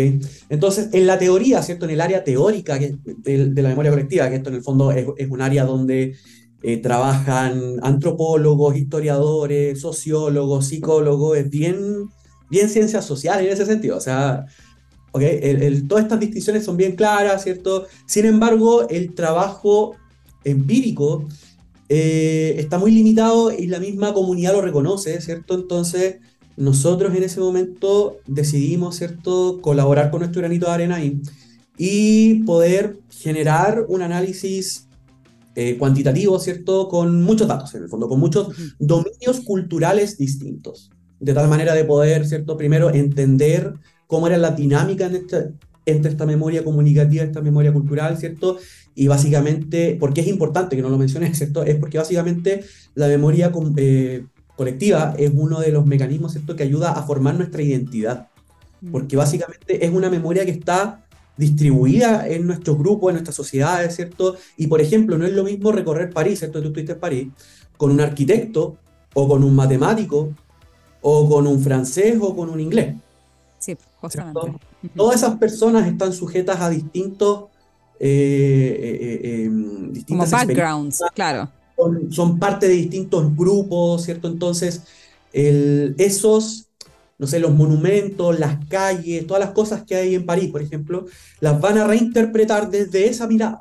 Entonces, 0.50 0.90
en 0.94 1.06
la 1.08 1.20
teoría, 1.20 1.62
¿cierto? 1.62 1.86
En 1.86 1.92
el 1.92 2.02
área 2.02 2.24
teórica 2.24 2.78
de, 2.78 2.98
de 3.50 3.62
la 3.62 3.70
memoria 3.70 3.92
colectiva, 3.92 4.30
que 4.30 4.36
esto 4.38 4.50
en 4.50 4.56
el 4.56 4.64
fondo 4.64 4.92
es, 4.92 5.06
es 5.18 5.30
un 5.30 5.42
área 5.42 5.64
donde 5.64 6.16
eh, 6.68 6.78
trabajan 6.78 7.76
antropólogos, 7.84 8.76
historiadores, 8.76 9.80
sociólogos, 9.80 10.66
psicólogos, 10.66 11.38
es 11.38 11.48
bien, 11.48 12.10
bien 12.50 12.70
ciencia 12.70 13.04
social 13.04 13.46
en 13.46 13.54
ese 13.54 13.68
sentido. 13.68 13.98
O 13.98 14.02
sea, 14.02 14.48
okay, 15.12 15.84
todas 15.88 16.06
estas 16.06 16.20
distinciones 16.20 16.66
son 16.66 16.76
bien 16.76 16.96
claras, 16.96 17.44
¿cierto? 17.44 17.86
Sin 18.08 18.26
embargo, 18.26 18.90
el 18.90 19.14
trabajo 19.14 19.96
empírico 20.44 21.28
eh, 21.90 22.56
está 22.58 22.80
muy 22.80 22.92
limitado 22.92 23.52
y 23.52 23.68
la 23.68 23.80
misma 23.80 24.14
comunidad 24.14 24.54
lo 24.54 24.62
reconoce, 24.62 25.22
¿cierto? 25.22 25.54
Entonces, 25.56 26.18
nosotros 26.58 27.16
en 27.16 27.24
ese 27.24 27.40
momento 27.40 28.18
decidimos, 28.28 28.96
¿cierto?, 28.96 29.60
colaborar 29.62 30.10
con 30.10 30.22
nuestro 30.22 30.42
granito 30.42 30.68
de 30.68 30.72
arena 30.72 31.04
y, 31.04 31.22
y 31.78 32.44
poder 32.44 32.98
generar 33.10 33.86
un 33.88 34.02
análisis 34.02 34.88
eh, 35.56 35.78
cuantitativo, 35.78 36.40
¿cierto? 36.40 36.90
Con 36.90 37.22
muchos 37.22 37.48
datos, 37.48 37.74
en 37.76 37.84
el 37.84 37.90
fondo, 37.90 38.10
con 38.10 38.20
muchos 38.20 38.50
dominios 38.80 39.42
culturales 39.42 40.18
distintos. 40.18 40.92
De 41.20 41.34
tal 41.34 41.48
manera 41.48 41.74
de 41.74 41.86
poder, 41.86 42.28
¿cierto? 42.28 42.58
Primero 42.58 42.94
entender 42.94 43.74
cómo 44.08 44.28
era 44.28 44.38
la 44.38 44.52
dinámica 44.52 45.10
entre 45.86 46.12
esta 46.12 46.26
memoria 46.26 46.64
comunicativa, 46.64 47.24
esta 47.24 47.42
memoria 47.42 47.72
cultural, 47.72 48.18
¿cierto? 48.18 48.58
Y 48.96 49.08
básicamente, 49.08 49.98
porque 50.00 50.22
es 50.22 50.28
importante 50.28 50.76
que 50.76 50.82
no 50.82 50.90
lo 50.90 50.98
mencioné, 50.98 51.34
¿cierto? 51.36 51.64
Es 51.64 51.76
porque 51.76 51.98
básicamente 51.98 52.64
la 52.96 53.08
memoria 53.08 53.52
eh, 53.78 54.26
colectiva 54.56 55.14
es 55.18 55.32
uno 55.34 55.60
de 55.60 55.72
los 55.72 55.86
mecanismos, 55.86 56.32
¿cierto? 56.34 56.56
Que 56.56 56.64
ayuda 56.64 56.92
a 56.92 57.04
formar 57.04 57.36
nuestra 57.36 57.62
identidad. 57.62 58.30
Mm. 58.82 58.92
Porque 58.92 59.16
básicamente 59.16 59.86
es 59.86 59.92
una 59.92 60.10
memoria 60.10 60.46
que 60.46 60.52
está 60.52 61.06
distribuida 61.38 62.28
en 62.28 62.48
nuestros 62.48 62.78
grupos, 62.78 63.10
en 63.10 63.16
nuestras 63.16 63.36
sociedades, 63.36 63.96
¿cierto? 63.96 64.38
Y 64.58 64.68
por 64.68 64.82
ejemplo, 64.82 65.18
no 65.18 65.26
es 65.26 65.34
lo 65.34 65.44
mismo 65.44 65.72
recorrer 65.72 66.12
París, 66.12 66.40
¿cierto? 66.40 66.62
Tú 66.62 66.68
estuviste 66.68 66.94
en 66.94 67.00
París, 67.00 67.28
con 67.78 67.92
un 67.92 68.00
arquitecto, 68.00 68.78
o 69.14 69.28
con 69.28 69.44
un 69.44 69.56
matemático, 69.56 70.34
o 71.02 71.30
con 71.30 71.48
un 71.48 71.62
francés, 71.62 72.18
o 72.20 72.36
con 72.36 72.50
un 72.50 72.60
inglés. 72.60 72.96
Todas 74.96 75.16
esas 75.16 75.38
personas 75.38 75.88
están 75.88 76.14
sujetas 76.14 76.60
a 76.62 76.70
distintos... 76.70 77.46
Eh, 78.00 78.78
eh, 78.82 79.20
eh 79.24 79.44
em, 79.46 80.04
Como 80.06 80.26
backgrounds, 80.26 81.02
claro. 81.14 81.50
Son, 81.78 82.12
son, 82.12 82.40
parte 82.40 82.68
de 82.68 82.74
distintos 82.74 83.36
grupos, 83.36 84.04
¿cierto? 84.04 84.28
Entonces, 84.28 84.84
el, 85.32 85.96
esos 85.98 86.66
no 87.18 87.28
sé, 87.28 87.40
los 87.40 87.54
monumentos, 87.54 88.38
las 88.40 88.66
calles, 88.66 89.26
todas 89.26 89.44
las 89.44 89.54
cosas 89.54 89.84
que 89.84 89.96
hay 89.96 90.16
en 90.16 90.26
París, 90.26 90.52
por 90.52 90.62
ejemplo, 90.62 91.06
las 91.40 91.60
van 91.62 91.78
a 91.78 91.88
reinterpretar 91.88 92.70
desde 92.70 93.08
esa 93.08 93.28
mirada. 93.28 93.60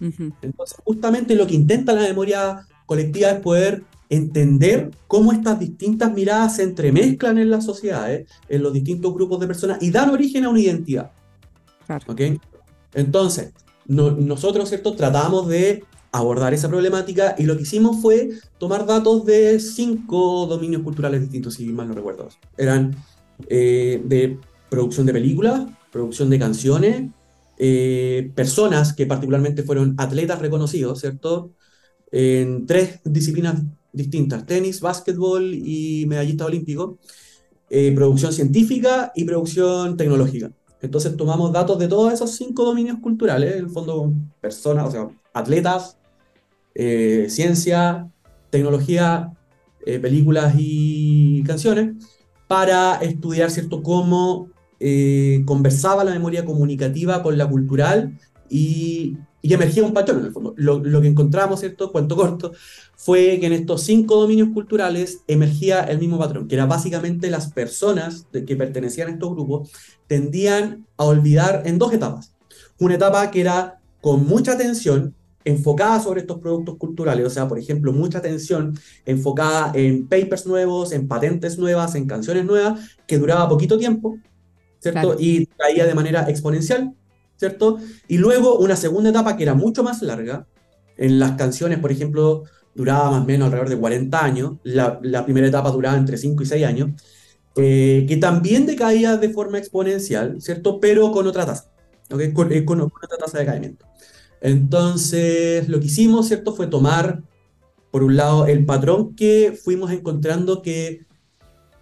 Entonces, 0.00 0.78
justamente 0.84 1.34
lo 1.34 1.46
que 1.46 1.54
intenta 1.54 1.92
la 1.92 2.02
memoria 2.02 2.66
colectiva 2.86 3.30
es 3.30 3.40
poder 3.40 3.82
entender 4.08 4.90
cómo 5.06 5.32
estas 5.32 5.58
distintas 5.58 6.12
miradas 6.12 6.56
se 6.56 6.62
entremezclan 6.62 7.38
en 7.38 7.50
las 7.50 7.64
sociedades, 7.64 8.28
en 8.48 8.62
los 8.62 8.72
distintos 8.72 9.12
grupos 9.12 9.40
de 9.40 9.46
personas 9.46 9.82
y 9.82 9.90
dan 9.90 10.10
origen 10.10 10.44
a 10.44 10.48
una 10.48 10.60
identidad. 10.60 11.10
Entonces, 12.94 13.52
nosotros, 13.86 14.68
¿cierto? 14.68 14.94
Tratamos 14.94 15.48
de 15.48 15.84
abordar 16.12 16.54
esa 16.54 16.68
problemática 16.68 17.34
y 17.38 17.44
lo 17.44 17.56
que 17.56 17.62
hicimos 17.62 18.00
fue 18.00 18.30
tomar 18.58 18.86
datos 18.86 19.24
de 19.26 19.60
cinco 19.60 20.46
dominios 20.46 20.82
culturales 20.82 21.20
distintos, 21.20 21.54
si 21.54 21.66
mal 21.66 21.88
no 21.88 21.94
recuerdo. 21.94 22.28
Eran 22.56 22.96
eh, 23.48 24.00
de 24.04 24.38
producción 24.70 25.06
de 25.06 25.12
películas, 25.12 25.66
producción 25.92 26.30
de 26.30 26.38
canciones, 26.38 27.10
eh, 27.58 28.30
personas 28.34 28.92
que 28.92 29.06
particularmente 29.06 29.62
fueron 29.62 29.94
atletas 29.98 30.40
reconocidos, 30.40 31.00
¿cierto? 31.00 31.52
En 32.10 32.66
tres 32.66 33.00
disciplinas 33.04 33.62
distintas, 33.96 34.44
tenis, 34.46 34.80
básquetbol 34.80 35.54
y 35.54 36.04
medallista 36.06 36.44
olímpico, 36.44 36.98
eh, 37.70 37.92
producción 37.94 38.32
científica 38.32 39.10
y 39.14 39.24
producción 39.24 39.96
tecnológica. 39.96 40.52
Entonces 40.82 41.16
tomamos 41.16 41.52
datos 41.52 41.78
de 41.78 41.88
todos 41.88 42.12
esos 42.12 42.32
cinco 42.36 42.64
dominios 42.64 42.98
culturales, 43.00 43.54
en 43.54 43.64
el 43.64 43.70
fondo 43.70 44.12
personas, 44.40 44.86
o 44.86 44.90
sea, 44.90 45.08
atletas, 45.32 45.96
eh, 46.74 47.26
ciencia, 47.30 48.08
tecnología, 48.50 49.32
eh, 49.86 49.98
películas 49.98 50.54
y 50.58 51.42
canciones, 51.44 51.94
para 52.46 52.96
estudiar, 52.96 53.50
¿cierto?, 53.50 53.82
cómo 53.82 54.48
conversaba 55.46 56.04
la 56.04 56.10
memoria 56.12 56.44
comunicativa 56.44 57.22
con 57.22 57.38
la 57.38 57.48
cultural 57.48 58.18
y, 58.50 59.16
emergía 59.54 59.84
un 59.84 59.92
patrón, 59.92 60.20
en 60.20 60.26
el 60.26 60.32
fondo. 60.32 60.54
Lo, 60.56 60.78
lo, 60.78 61.00
que 61.00 61.08
encontramos, 61.08 61.60
¿cierto?, 61.60 61.92
cuento 61.92 62.16
corto, 62.16 62.52
fue 62.96 63.38
que 63.40 63.46
en 63.46 63.52
estos 63.52 63.82
cinco 63.82 64.20
dominios 64.20 64.48
culturales 64.52 65.20
emergía 65.26 65.82
el 65.84 65.98
mismo 65.98 66.18
patrón, 66.18 66.48
que 66.48 66.54
era 66.54 66.66
básicamente 66.66 67.30
las 67.30 67.52
personas 67.52 68.26
de, 68.32 68.44
que 68.44 68.56
pertenecían 68.56 69.08
a 69.08 69.12
estos 69.12 69.30
grupos 69.30 69.70
tendían 70.06 70.86
a 70.96 71.04
olvidar 71.04 71.62
en 71.66 71.78
dos 71.78 71.92
etapas. 71.92 72.34
Una 72.78 72.94
etapa 72.94 73.30
que 73.30 73.40
era 73.40 73.80
con 74.00 74.26
mucha 74.26 74.52
atención 74.52 75.14
enfocada 75.44 76.00
sobre 76.00 76.22
estos 76.22 76.40
productos 76.40 76.76
culturales, 76.76 77.24
o 77.24 77.30
sea, 77.30 77.46
por 77.46 77.58
ejemplo, 77.58 77.92
mucha 77.92 78.18
atención 78.18 78.76
enfocada 79.04 79.70
en 79.74 80.08
papers 80.08 80.44
nuevos, 80.44 80.90
en 80.90 81.06
patentes 81.06 81.56
nuevas, 81.56 81.94
en 81.94 82.06
canciones 82.06 82.44
nuevas, 82.44 82.80
que 83.06 83.16
duraba 83.16 83.48
poquito 83.48 83.78
tiempo, 83.78 84.18
¿cierto? 84.80 85.16
Y 85.20 85.46
caía 85.46 85.86
de 85.86 85.94
manera 85.94 86.28
exponencial, 86.28 86.92
¿cierto? 87.36 87.78
Y 88.08 88.18
luego 88.18 88.58
una 88.58 88.76
segunda 88.76 89.10
etapa 89.10 89.36
que 89.36 89.42
era 89.42 89.54
mucho 89.54 89.82
más 89.82 90.02
larga, 90.02 90.46
en 90.96 91.18
las 91.18 91.32
canciones, 91.32 91.78
por 91.78 91.92
ejemplo, 91.92 92.44
duraba 92.74 93.10
más 93.10 93.22
o 93.22 93.24
menos 93.24 93.46
alrededor 93.46 93.68
de 93.70 93.78
40 93.78 94.24
años, 94.24 94.52
la, 94.62 95.24
primera 95.24 95.46
etapa 95.46 95.70
duraba 95.70 95.96
entre 95.96 96.16
5 96.16 96.42
y 96.42 96.46
6 96.46 96.64
años, 96.64 96.90
eh, 97.56 98.04
que 98.08 98.16
también 98.16 98.66
decaía 98.66 99.16
de 99.16 99.30
forma 99.30 99.58
exponencial, 99.58 100.40
¿cierto? 100.40 100.78
Pero 100.80 101.10
con 101.12 101.26
otra 101.26 101.46
tasa. 101.46 101.70
Con, 102.34 102.52
eh, 102.52 102.64
con 102.64 102.80
otra 102.80 103.18
tasa 103.18 103.38
de 103.38 103.44
decaimiento. 103.44 103.86
Entonces, 104.40 105.68
lo 105.68 105.80
que 105.80 105.86
hicimos, 105.86 106.28
¿cierto?, 106.28 106.54
fue 106.54 106.66
tomar, 106.66 107.22
por 107.90 108.02
un 108.04 108.16
lado, 108.16 108.46
el 108.46 108.64
patrón 108.66 109.14
que 109.14 109.58
fuimos 109.62 109.90
encontrando 109.90 110.62
que 110.62 111.06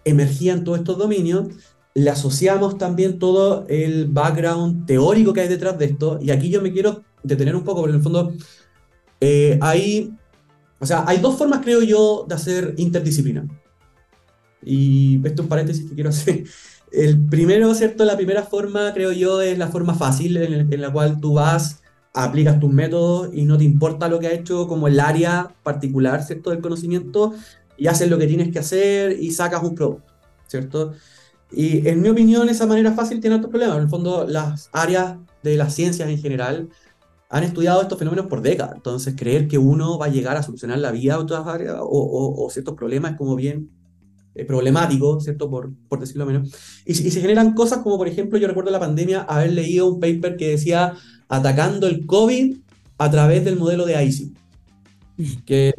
emergía 0.05 0.53
en 0.53 0.63
todos 0.63 0.79
estos 0.79 0.97
dominios, 0.97 1.47
le 1.95 2.09
asociamos 2.09 2.77
también 2.77 3.19
todo 3.19 3.65
el 3.69 4.07
background 4.07 4.85
teórico 4.85 5.31
que 5.31 5.41
hay 5.41 5.47
detrás 5.47 5.79
de 5.79 5.85
esto, 5.85 6.19
y 6.21 6.29
aquí 6.29 6.49
yo 6.49 6.61
me 6.61 6.71
quiero 6.71 7.03
detener 7.23 7.55
un 7.55 7.63
poco, 7.63 7.79
porque 7.79 7.91
en 7.91 7.97
el 7.97 8.03
fondo 8.03 8.33
eh, 9.21 9.57
hay, 9.61 10.13
o 10.79 10.85
sea, 10.85 11.05
hay 11.07 11.19
dos 11.19 11.37
formas, 11.37 11.61
creo 11.63 11.81
yo, 11.81 12.25
de 12.27 12.35
hacer 12.35 12.75
interdisciplina. 12.77 13.47
Y 14.61 15.15
esto 15.25 15.41
es 15.41 15.45
un 15.45 15.47
paréntesis 15.47 15.87
que 15.87 15.95
quiero 15.95 16.09
hacer. 16.09 16.43
El 16.91 17.27
primero, 17.27 17.73
¿cierto? 17.73 18.03
La 18.03 18.17
primera 18.17 18.43
forma, 18.43 18.93
creo 18.93 19.11
yo, 19.11 19.41
es 19.41 19.57
la 19.57 19.69
forma 19.69 19.95
fácil 19.95 20.37
en, 20.37 20.81
la 20.81 20.91
cual 20.91 21.19
tú 21.19 21.33
vas 21.33 21.81
aplicas 22.13 22.59
tus 22.59 22.71
métodos 22.71 23.29
y 23.33 23.43
no 23.43 23.57
te 23.57 23.65
importa 23.65 24.07
lo 24.07 24.19
que 24.19 24.27
ha 24.27 24.31
hecho 24.31 24.67
como 24.67 24.87
el 24.87 24.99
área 25.01 25.53
particular, 25.63 26.23
¿cierto?, 26.23 26.49
del 26.49 26.61
conocimiento, 26.61 27.33
y 27.77 27.87
haces 27.87 28.09
lo 28.09 28.17
que 28.17 28.27
tienes 28.27 28.51
que 28.51 28.59
hacer 28.59 29.17
y 29.19 29.31
sacas 29.31 29.63
un 29.63 29.75
producto, 29.75 30.13
¿cierto? 30.47 30.93
Y 31.55 31.87
en 31.87 32.01
mi 32.01 32.09
opinión, 32.09 32.49
esa 32.49 32.65
manera 32.65 32.91
fácil 32.91 33.21
tiene 33.21 33.37
otros 33.37 33.49
problemas. 33.49 33.77
En 33.77 33.83
el 33.83 33.89
fondo, 33.89 34.25
las 34.27 34.69
áreas 34.73 35.17
de 35.41 35.55
las 35.55 35.73
ciencias 35.73 36.09
en 36.09 36.17
general 36.19 36.69
han 37.29 37.43
estudiado 37.43 37.81
estos 37.81 37.97
fenómenos 37.97 38.27
por 38.27 38.41
décadas. 38.41 38.75
Entonces, 38.75 39.15
creer 39.17 39.47
que 39.47 39.57
uno 39.57 39.97
va 39.97 40.07
a 40.07 40.09
llegar 40.09 40.35
a 40.35 40.43
solucionar 40.43 40.79
la 40.79 40.91
vida 40.91 41.13
de 41.13 41.19
otras 41.19 41.47
áreas 41.47 41.77
o, 41.79 42.47
ciertos 42.51 42.75
problemas 42.75 43.13
es 43.13 43.17
como 43.17 43.35
bien 43.35 43.69
eh, 44.35 44.43
problemático, 44.43 45.19
¿cierto? 45.21 45.49
Por, 45.49 45.71
por 45.87 45.99
decirlo 46.01 46.25
menos. 46.25 46.53
Y, 46.85 46.91
y, 46.91 47.11
se 47.11 47.21
generan 47.21 47.53
cosas 47.53 47.79
como, 47.79 47.97
por 47.97 48.09
ejemplo, 48.09 48.37
yo 48.37 48.47
recuerdo 48.47 48.69
la 48.69 48.79
pandemia 48.79 49.21
haber 49.21 49.53
leído 49.53 49.87
un 49.87 50.01
paper 50.01 50.35
que 50.35 50.49
decía 50.49 50.93
atacando 51.29 51.87
el 51.87 52.05
COVID 52.05 52.57
a 52.97 53.11
través 53.11 53.45
del 53.45 53.57
modelo 53.57 53.85
de 53.85 54.03
ICI. 54.03 54.33
Que, 55.45 55.73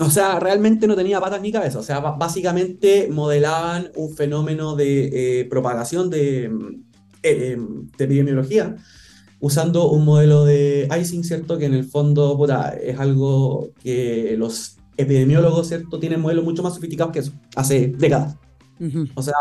o 0.00 0.10
sea, 0.10 0.40
realmente 0.40 0.86
no 0.86 0.96
tenía 0.96 1.20
patas 1.20 1.42
ni 1.42 1.52
cabeza. 1.52 1.78
O 1.78 1.82
sea, 1.82 2.00
básicamente 2.00 3.08
modelaban 3.10 3.90
un 3.96 4.14
fenómeno 4.14 4.74
de 4.74 5.40
eh, 5.40 5.44
propagación 5.44 6.10
de, 6.10 6.44
eh, 7.22 7.52
em, 7.52 7.90
de, 7.96 8.04
epidemiología 8.04 8.76
usando 9.40 9.90
un 9.90 10.04
modelo 10.04 10.44
de 10.44 10.88
icing, 11.00 11.24
¿cierto? 11.24 11.58
Que 11.58 11.66
en 11.66 11.74
el 11.74 11.84
fondo 11.84 12.38
es 12.82 12.98
algo 12.98 13.70
que 13.82 14.34
los 14.36 14.76
epidemiólogos, 14.96 15.68
¿cierto? 15.68 15.98
Tienen 15.98 16.20
modelos 16.20 16.44
mucho 16.44 16.62
más 16.62 16.74
sofisticados 16.74 17.12
que 17.12 17.20
eso, 17.20 17.32
hace 17.56 17.88
décadas. 17.88 18.36
O 19.14 19.22
sea, 19.22 19.34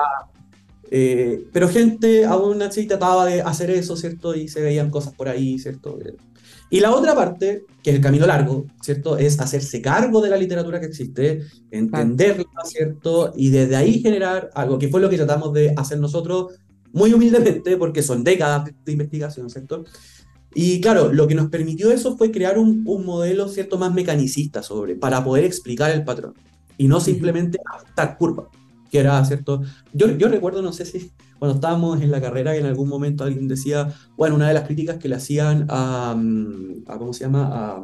Eh, 0.91 1.47
pero 1.53 1.69
gente 1.69 2.25
aún 2.25 2.61
así 2.63 2.87
trataba 2.87 3.25
de 3.25 3.41
hacer 3.41 3.69
eso, 3.69 3.95
¿cierto? 3.95 4.35
Y 4.35 4.47
se 4.47 4.61
veían 4.61 4.89
cosas 4.89 5.13
por 5.13 5.29
ahí, 5.29 5.59
¿cierto? 5.59 5.99
Y 6.69 6.79
la 6.79 6.93
otra 6.93 7.15
parte, 7.15 7.65
que 7.81 7.89
es 7.89 7.95
el 7.95 8.01
camino 8.01 8.27
largo, 8.27 8.67
¿cierto? 8.81 9.17
Es 9.17 9.39
hacerse 9.39 9.81
cargo 9.81 10.21
de 10.21 10.29
la 10.29 10.37
literatura 10.37 10.79
que 10.79 10.85
existe, 10.85 11.41
entenderla, 11.71 12.45
¿cierto? 12.63 13.33
Y 13.35 13.49
desde 13.49 13.75
ahí 13.75 14.01
generar 14.01 14.51
algo, 14.53 14.77
que 14.77 14.87
fue 14.87 15.01
lo 15.01 15.09
que 15.09 15.17
tratamos 15.17 15.51
de 15.53 15.73
hacer 15.75 15.99
nosotros 15.99 16.53
muy 16.91 17.13
humildemente, 17.13 17.75
porque 17.77 18.03
son 18.03 18.23
décadas 18.23 18.69
de 18.85 18.91
investigación, 18.91 19.49
¿cierto? 19.49 19.85
Y 20.53 20.79
claro, 20.81 21.11
lo 21.11 21.27
que 21.27 21.35
nos 21.35 21.49
permitió 21.49 21.91
eso 21.91 22.17
fue 22.17 22.31
crear 22.31 22.57
un, 22.59 22.83
un 22.85 23.05
modelo, 23.05 23.47
¿cierto?, 23.47 23.77
más 23.77 23.93
mecanicista 23.93 24.61
sobre, 24.61 24.95
para 24.95 25.23
poder 25.23 25.45
explicar 25.45 25.91
el 25.91 26.03
patrón, 26.03 26.33
y 26.77 26.87
no 26.87 26.99
simplemente 26.99 27.57
adaptar 27.65 28.17
curvas 28.17 28.47
que 28.89 28.99
era, 28.99 29.23
¿cierto? 29.25 29.61
Yo, 29.93 30.07
yo 30.17 30.27
recuerdo, 30.27 30.61
no 30.61 30.73
sé 30.73 30.85
si 30.85 31.11
cuando 31.39 31.55
estábamos 31.55 32.01
en 32.01 32.11
la 32.11 32.21
carrera, 32.21 32.55
en 32.55 32.65
algún 32.65 32.89
momento 32.89 33.23
alguien 33.23 33.47
decía, 33.47 33.93
bueno, 34.17 34.35
una 34.35 34.49
de 34.49 34.53
las 34.53 34.65
críticas 34.65 34.97
que 34.97 35.07
le 35.07 35.15
hacían 35.15 35.65
a, 35.69 36.15
mm, 36.17 36.83
a 36.87 36.97
¿cómo 36.97 37.13
se 37.13 37.23
llama? 37.23 37.47
A, 37.51 37.83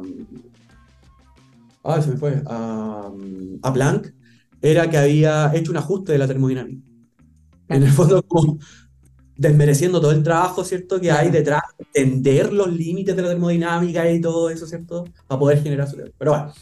ah, 1.84 2.02
se 2.02 2.10
me 2.10 2.16
fue, 2.16 2.42
a, 2.46 3.10
mm, 3.14 3.60
a 3.62 3.72
Planck, 3.72 4.12
era 4.60 4.90
que 4.90 4.98
había 4.98 5.52
hecho 5.54 5.70
un 5.70 5.78
ajuste 5.78 6.12
de 6.12 6.18
la 6.18 6.26
termodinámica. 6.26 6.82
En 7.68 7.82
el 7.82 7.90
fondo, 7.90 8.22
como 8.22 8.58
desmereciendo 9.36 10.00
todo 10.00 10.12
el 10.12 10.22
trabajo, 10.22 10.64
¿cierto? 10.64 11.00
Que 11.00 11.10
hay 11.10 11.30
detrás, 11.30 11.62
entender 11.78 12.52
los 12.52 12.72
límites 12.72 13.14
de 13.14 13.22
la 13.22 13.28
termodinámica 13.28 14.10
y 14.10 14.20
todo 14.20 14.50
eso, 14.50 14.66
¿cierto? 14.66 15.04
Para 15.26 15.38
poder 15.38 15.62
generar 15.62 15.88
su... 15.88 15.96
Pero 15.96 16.30
bueno, 16.30 16.52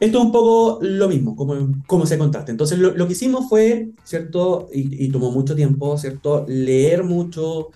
esto 0.00 0.18
es 0.18 0.24
un 0.24 0.32
poco 0.32 0.78
lo 0.80 1.08
mismo, 1.08 1.36
como, 1.36 1.82
como 1.86 2.06
se 2.06 2.16
contraste. 2.16 2.50
Entonces, 2.50 2.78
lo, 2.78 2.92
lo, 2.92 3.06
que 3.06 3.12
hicimos 3.12 3.48
fue, 3.50 3.90
¿cierto? 4.02 4.68
Y, 4.72 5.04
y, 5.04 5.10
tomó 5.10 5.30
mucho 5.30 5.54
tiempo, 5.54 5.98
¿cierto? 5.98 6.46
Leer 6.48 7.04
mucho, 7.04 7.68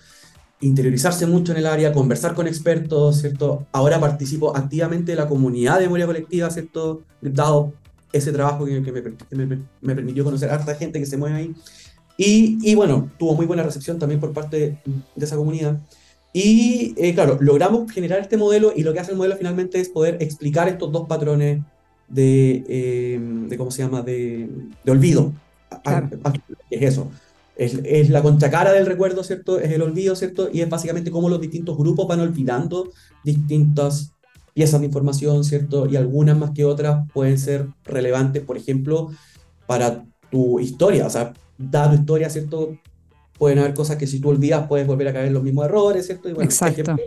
interiorizarse 0.59 1.27
mucho 1.27 1.51
en 1.51 1.59
el 1.59 1.67
área, 1.67 1.93
conversar 1.93 2.33
con 2.33 2.47
expertos, 2.47 3.21
¿cierto? 3.21 3.67
Ahora 3.71 3.99
participo 3.99 4.57
activamente 4.57 5.11
de 5.11 5.17
la 5.17 5.27
comunidad 5.27 5.75
de 5.75 5.85
memoria 5.85 6.07
colectiva, 6.07 6.49
¿cierto? 6.49 7.03
Dado 7.21 7.73
ese 8.11 8.31
trabajo 8.31 8.65
que, 8.65 8.81
que, 8.81 8.91
me, 8.91 9.03
que 9.03 9.35
me, 9.35 9.45
me, 9.81 9.95
permitió 9.95 10.23
conocer 10.23 10.49
a 10.49 10.55
harta 10.55 10.73
gente 10.73 10.99
que 10.99 11.05
se 11.05 11.17
mueve 11.17 11.35
ahí. 11.35 11.55
Y, 12.17 12.57
y, 12.63 12.73
bueno, 12.73 13.11
tuvo 13.19 13.35
muy 13.35 13.45
buena 13.45 13.61
recepción 13.61 13.99
también 13.99 14.19
por 14.19 14.33
parte 14.33 14.79
de 15.15 15.25
esa 15.25 15.35
comunidad. 15.35 15.79
Y 16.33 16.95
eh, 16.97 17.13
claro, 17.13 17.37
logramos 17.39 17.91
generar 17.91 18.19
este 18.19 18.35
modelo 18.35 18.73
y 18.75 18.83
lo 18.83 18.93
que 18.93 18.99
hace 18.99 19.11
el 19.11 19.17
modelo 19.17 19.37
finalmente 19.37 19.79
es 19.79 19.89
poder 19.89 20.17
explicar 20.21 20.67
estos 20.67 20.91
dos 20.91 21.07
patrones 21.07 21.61
de, 22.07 22.63
eh, 22.67 23.19
de 23.49 23.57
¿cómo 23.57 23.71
se 23.71 23.83
llama?, 23.83 24.01
de, 24.01 24.49
de 24.83 24.91
olvido. 24.91 25.33
Claro. 25.83 26.09
Es 26.69 26.81
eso. 26.81 27.11
Es, 27.55 27.79
es, 27.83 28.09
la 28.09 28.21
contracara 28.21 28.73
del 28.73 28.85
recuerdo, 28.85 29.23
¿cierto? 29.23 29.59
Es 29.59 29.71
el 29.71 29.81
olvido, 29.81 30.15
¿cierto? 30.15 30.49
Y 30.51 30.61
es 30.61 30.69
básicamente 30.69 31.11
cómo 31.11 31.29
los 31.29 31.39
distintos 31.39 31.77
grupos 31.77 32.07
van 32.07 32.19
olvidando 32.19 32.91
distintas 33.23 34.11
piezas 34.53 34.79
de 34.79 34.87
información, 34.87 35.43
¿cierto? 35.43 35.85
Y 35.85 35.95
algunas 35.95 36.37
más 36.37 36.51
que 36.51 36.65
otras 36.65 37.05
pueden 37.13 37.37
ser 37.37 37.67
relevantes, 37.83 38.43
por 38.43 38.57
ejemplo, 38.57 39.09
para 39.67 40.05
tu 40.29 40.59
historia. 40.59 41.05
O 41.05 41.09
sea, 41.09 41.33
dada 41.57 41.91
tu 41.91 41.95
historia, 41.95 42.29
¿cierto? 42.29 42.77
Pueden 43.37 43.59
haber 43.59 43.73
cosas 43.73 43.97
que 43.97 44.07
si 44.07 44.19
tú 44.19 44.29
olvidas 44.29 44.67
puedes 44.67 44.87
volver 44.87 45.09
a 45.09 45.13
caer 45.13 45.27
en 45.27 45.33
los 45.33 45.43
mismos 45.43 45.65
errores, 45.65 46.05
¿cierto? 46.05 46.29
Y 46.29 46.33
bueno, 46.33 46.49
Exacto. 46.49 46.81
Ejemplo, 46.81 47.05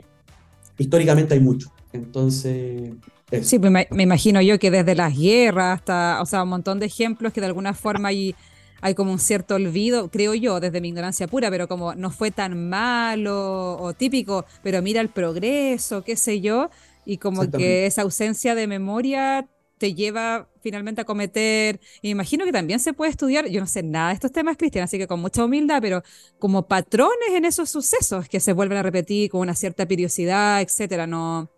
históricamente 0.76 1.34
hay 1.34 1.40
mucho. 1.40 1.72
Entonces, 1.92 2.90
eso. 3.30 3.48
Sí, 3.48 3.58
pues 3.58 3.70
me, 3.70 3.86
me, 3.90 4.02
imagino 4.02 4.40
yo 4.40 4.58
que 4.58 4.70
desde 4.70 4.94
las 4.94 5.16
guerras 5.16 5.78
hasta, 5.78 6.20
o 6.22 6.26
sea, 6.26 6.42
un 6.42 6.48
montón 6.50 6.78
de 6.78 6.86
ejemplos 6.86 7.32
que 7.32 7.40
de 7.40 7.46
alguna 7.46 7.74
forma 7.74 8.08
hay, 8.08 8.34
hay 8.80 8.94
como 8.94 9.12
un 9.12 9.18
cierto 9.18 9.56
olvido, 9.56 10.10
creo 10.10 10.34
yo, 10.34 10.60
desde 10.60 10.80
mi 10.80 10.88
ignorancia 10.88 11.26
pura, 11.26 11.50
pero 11.50 11.68
como 11.68 11.94
no 11.94 12.10
fue 12.10 12.30
tan 12.30 12.68
malo 12.68 13.76
o 13.78 13.92
típico, 13.94 14.44
pero 14.62 14.82
mira 14.82 15.00
el 15.00 15.08
progreso, 15.08 16.02
qué 16.04 16.16
sé 16.16 16.40
yo, 16.40 16.70
y 17.04 17.18
como 17.18 17.50
que 17.50 17.86
esa 17.86 18.02
ausencia 18.02 18.54
de 18.54 18.66
memoria 18.66 19.48
te 19.78 19.94
lleva 19.94 20.48
finalmente 20.60 21.00
a 21.00 21.04
cometer, 21.04 21.80
y 22.02 22.08
me 22.08 22.10
imagino 22.10 22.44
que 22.44 22.52
también 22.52 22.80
se 22.80 22.92
puede 22.92 23.10
estudiar, 23.10 23.48
yo 23.48 23.60
no 23.60 23.66
sé 23.66 23.82
nada 23.82 24.08
de 24.08 24.14
estos 24.14 24.32
temas, 24.32 24.56
Cristian, 24.56 24.84
así 24.84 24.98
que 24.98 25.06
con 25.06 25.20
mucha 25.20 25.44
humildad, 25.44 25.78
pero 25.80 26.02
como 26.38 26.66
patrones 26.66 27.30
en 27.30 27.44
esos 27.44 27.70
sucesos 27.70 28.28
que 28.28 28.40
se 28.40 28.52
vuelven 28.52 28.78
a 28.78 28.82
repetir 28.82 29.30
con 29.30 29.40
una 29.40 29.54
cierta 29.54 29.86
periodicidad, 29.86 30.60
etcétera, 30.60 31.06
no... 31.06 31.50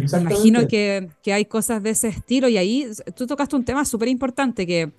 Me 0.00 0.20
imagino 0.20 0.66
que, 0.68 1.08
que, 1.22 1.32
hay 1.32 1.44
cosas 1.44 1.82
de 1.82 1.90
ese 1.90 2.08
estilo 2.08 2.48
y 2.48 2.56
ahí 2.56 2.86
tú 3.16 3.26
tocaste 3.26 3.56
un 3.56 3.64
tema 3.64 3.84
súper 3.84 4.08
importante 4.08 4.66
que 4.66 4.92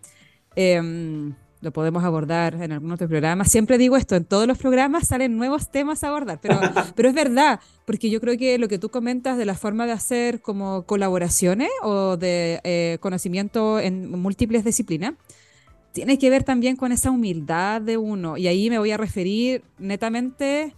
eh, 0.56 1.32
lo 1.62 1.72
podemos 1.74 2.04
abordar 2.04 2.56
en 2.56 2.72
algún 2.72 2.92
otro 2.92 3.08
programa. 3.08 3.46
Siempre 3.46 3.78
digo 3.78 3.98
esto, 3.98 4.16
en 4.16 4.26
todos 4.26 4.48
los 4.48 4.58
programas 4.58 5.08
salen 5.08 5.38
nuevos 5.38 5.70
temas 5.72 6.04
a 6.04 6.10
abordar, 6.10 6.40
pero, 6.42 6.60
pero 6.96 7.10
es 7.10 7.16
verdad, 7.16 7.60
porque 7.86 8.10
yo 8.10 8.22
creo 8.22 8.38
que 8.38 8.58
lo 8.58 8.68
que 8.68 8.80
tú 8.80 8.90
comentas 8.90 9.38
de 9.38 9.46
la 9.46 9.56
forma 9.56 9.86
de 9.86 9.92
hacer 9.92 10.42
como 10.42 10.84
colaboraciones 10.84 11.70
o 11.84 12.18
de 12.18 12.62
eh, 12.64 12.98
conocimiento 13.02 13.80
en 13.80 14.10
múltiples 14.12 14.64
disciplinas, 14.64 15.16
tiene 15.92 16.18
que 16.18 16.30
ver 16.30 16.44
también 16.44 16.76
con 16.76 16.92
esa 16.92 17.12
humildad 17.12 17.82
de 17.82 17.98
uno. 17.98 18.38
Y 18.38 18.48
ahí 18.48 18.70
me 18.70 18.80
voy 18.80 18.92
a 18.92 18.98
referir 18.98 19.64
netamente 19.80 20.76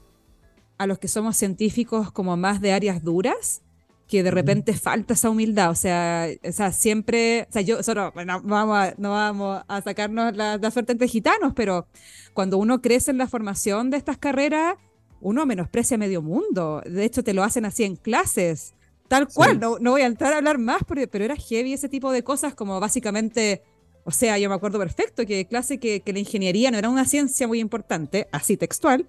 a 0.78 0.88
los 0.88 0.98
que 0.98 1.08
somos 1.08 1.38
científicos 1.38 2.12
como 2.12 2.38
más 2.38 2.60
de 2.62 2.72
áreas 2.72 3.04
duras 3.04 3.62
que 4.12 4.24
de 4.24 4.32
repente 4.32 4.74
falta 4.74 5.14
esa 5.14 5.30
humildad, 5.30 5.70
o 5.70 5.76
sea, 5.76 6.28
o 6.44 6.52
sea 6.52 6.74
siempre, 6.74 7.48
o 7.50 7.54
sea, 7.54 7.62
yo, 7.62 7.82
solo, 7.82 8.12
no, 8.26 8.42
vamos 8.42 8.78
a, 8.78 8.94
no 8.98 9.12
vamos 9.12 9.64
a 9.66 9.82
sacarnos 9.82 10.36
la, 10.36 10.58
la, 10.58 10.70
suerte 10.70 10.92
entre 10.92 11.08
gitanos, 11.08 11.54
pero 11.56 11.88
cuando 12.34 12.58
uno 12.58 12.82
crece 12.82 13.12
en 13.12 13.18
la 13.18 13.28
formación 13.28 13.90
de 13.90 13.96
estas 13.96 14.18
carreras, 14.18 14.76
uno 15.22 15.46
menosprecia 15.46 15.98
medio 15.98 16.22
mundo, 16.22 16.84
de 16.86 17.06
hecho 17.06 17.24
te 17.24 17.34
lo 17.34 17.42
hacen 17.42 17.64
así 17.64 17.86
en 17.86 17.96
clases, 17.96 18.74
tal 19.08 19.30
cual, 19.30 19.54
sí. 19.54 19.58
no, 19.62 19.80
no, 19.80 19.92
voy 19.92 20.02
a 20.02 20.08
entrar 20.08 20.34
a 20.34 20.38
hablar 20.40 20.58
más, 20.58 20.82
pero, 20.86 21.10
pero 21.10 21.24
era 21.24 21.38
heavy 21.38 21.72
ese 21.72 21.88
tipo 21.88 22.12
de 22.12 22.22
cosas, 22.22 22.54
como 22.54 22.82
básicamente, 22.82 23.64
o 24.04 24.12
sea, 24.12 24.38
yo 24.38 24.50
me 24.50 24.56
acuerdo 24.56 24.78
perfecto 24.78 25.26
que 25.26 25.48
clase 25.48 25.80
que, 25.80 26.02
que 26.02 26.12
la 26.12 26.20
ingeniería 26.20 26.70
no 26.70 26.78
era 26.78 26.90
una 26.90 27.06
ciencia 27.06 27.48
muy 27.48 27.62
importante, 27.62 28.28
así 28.34 28.58
textual, 28.58 29.08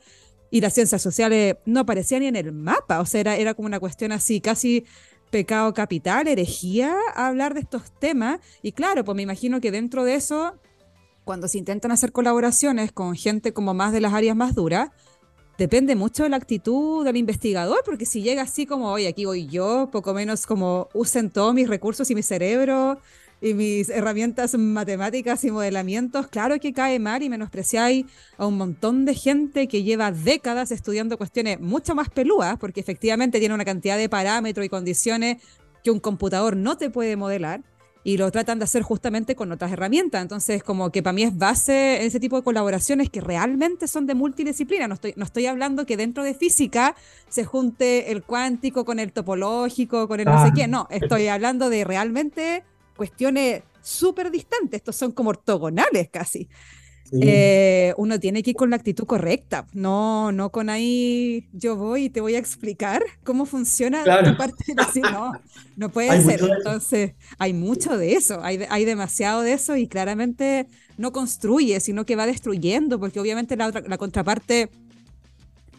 y 0.52 0.60
las 0.60 0.74
ciencias 0.74 1.00
sociales 1.00 1.56
no 1.64 1.80
aparecían 1.80 2.20
ni 2.20 2.26
en 2.26 2.36
el 2.36 2.52
mapa, 2.52 3.00
o 3.00 3.06
sea, 3.06 3.20
era, 3.22 3.36
era 3.36 3.54
como 3.54 3.66
una 3.66 3.80
cuestión 3.80 4.12
así, 4.12 4.42
casi 4.42 4.84
pecado 5.30 5.72
capital, 5.72 6.28
herejía, 6.28 6.94
hablar 7.14 7.54
de 7.54 7.60
estos 7.60 7.90
temas. 7.98 8.38
Y 8.60 8.72
claro, 8.72 9.02
pues 9.02 9.16
me 9.16 9.22
imagino 9.22 9.62
que 9.62 9.70
dentro 9.70 10.04
de 10.04 10.14
eso, 10.14 10.60
cuando 11.24 11.48
se 11.48 11.56
intentan 11.56 11.90
hacer 11.90 12.12
colaboraciones 12.12 12.92
con 12.92 13.16
gente 13.16 13.54
como 13.54 13.72
más 13.72 13.94
de 13.94 14.02
las 14.02 14.12
áreas 14.12 14.36
más 14.36 14.54
duras, 14.54 14.90
depende 15.56 15.96
mucho 15.96 16.24
de 16.24 16.28
la 16.28 16.36
actitud 16.36 17.02
del 17.02 17.16
investigador, 17.16 17.78
porque 17.82 18.04
si 18.04 18.20
llega 18.20 18.42
así 18.42 18.66
como, 18.66 18.90
oye, 18.92 19.08
aquí 19.08 19.24
voy 19.24 19.46
yo, 19.46 19.88
poco 19.90 20.12
menos 20.12 20.44
como 20.44 20.90
usen 20.92 21.30
todos 21.30 21.54
mis 21.54 21.66
recursos 21.66 22.10
y 22.10 22.14
mi 22.14 22.22
cerebro, 22.22 23.00
y 23.42 23.54
mis 23.54 23.88
herramientas 23.88 24.56
matemáticas 24.56 25.42
y 25.44 25.50
modelamientos, 25.50 26.28
claro 26.28 26.60
que 26.60 26.72
cae 26.72 27.00
mal 27.00 27.24
y 27.24 27.28
menospreciáis 27.28 28.06
a 28.38 28.46
un 28.46 28.56
montón 28.56 29.04
de 29.04 29.14
gente 29.14 29.66
que 29.66 29.82
lleva 29.82 30.12
décadas 30.12 30.70
estudiando 30.70 31.18
cuestiones 31.18 31.60
mucho 31.60 31.96
más 31.96 32.08
pelúas, 32.08 32.56
porque 32.58 32.80
efectivamente 32.80 33.40
tiene 33.40 33.54
una 33.54 33.64
cantidad 33.64 33.98
de 33.98 34.08
parámetros 34.08 34.64
y 34.64 34.68
condiciones 34.68 35.38
que 35.82 35.90
un 35.90 35.98
computador 35.98 36.56
no 36.56 36.76
te 36.76 36.88
puede 36.88 37.16
modelar 37.16 37.62
y 38.04 38.16
lo 38.16 38.30
tratan 38.30 38.58
de 38.58 38.64
hacer 38.64 38.82
justamente 38.82 39.34
con 39.34 39.50
otras 39.50 39.72
herramientas. 39.72 40.22
Entonces, 40.22 40.62
como 40.62 40.90
que 40.90 41.02
para 41.02 41.12
mí 41.12 41.22
es 41.24 41.36
base 41.36 42.00
en 42.00 42.06
ese 42.06 42.20
tipo 42.20 42.36
de 42.36 42.42
colaboraciones 42.42 43.10
que 43.10 43.20
realmente 43.20 43.88
son 43.88 44.06
de 44.06 44.14
multidisciplina. 44.14 44.88
No 44.88 44.94
estoy, 44.94 45.14
no 45.16 45.24
estoy 45.24 45.46
hablando 45.46 45.86
que 45.86 45.96
dentro 45.96 46.24
de 46.24 46.34
física 46.34 46.94
se 47.28 47.44
junte 47.44 48.10
el 48.12 48.22
cuántico 48.22 48.84
con 48.84 48.98
el 48.98 49.12
topológico, 49.12 50.08
con 50.08 50.20
el 50.20 50.28
ah. 50.28 50.32
no 50.32 50.46
sé 50.46 50.52
qué. 50.54 50.68
No, 50.68 50.88
estoy 50.90 51.28
hablando 51.28 51.70
de 51.70 51.84
realmente 51.84 52.64
cuestiones 52.96 53.62
súper 53.82 54.30
distantes, 54.30 54.78
estos 54.78 54.96
son 54.96 55.12
como 55.12 55.30
ortogonales 55.30 56.08
casi. 56.10 56.48
Sí. 57.04 57.18
Eh, 57.20 57.92
uno 57.98 58.18
tiene 58.18 58.42
que 58.42 58.50
ir 58.50 58.56
con 58.56 58.70
la 58.70 58.76
actitud 58.76 59.04
correcta, 59.04 59.66
no, 59.74 60.32
no 60.32 60.50
con 60.50 60.70
ahí 60.70 61.46
yo 61.52 61.76
voy 61.76 62.04
y 62.04 62.10
te 62.10 62.22
voy 62.22 62.36
a 62.36 62.38
explicar 62.38 63.02
cómo 63.22 63.44
funciona 63.44 64.02
claro. 64.02 64.30
tu 64.30 64.38
parte 64.38 64.64
así, 64.78 65.02
no, 65.02 65.32
no 65.76 65.90
puede 65.90 66.08
hay 66.08 66.22
ser. 66.22 66.40
Entonces, 66.40 67.12
hay 67.38 67.52
mucho 67.52 67.98
de 67.98 68.14
eso, 68.14 68.42
hay, 68.42 68.64
hay 68.70 68.86
demasiado 68.86 69.42
de 69.42 69.52
eso 69.52 69.76
y 69.76 69.88
claramente 69.88 70.68
no 70.96 71.12
construye, 71.12 71.80
sino 71.80 72.06
que 72.06 72.16
va 72.16 72.24
destruyendo, 72.24 72.98
porque 72.98 73.20
obviamente 73.20 73.56
la, 73.56 73.66
otra, 73.66 73.82
la 73.86 73.98
contraparte 73.98 74.70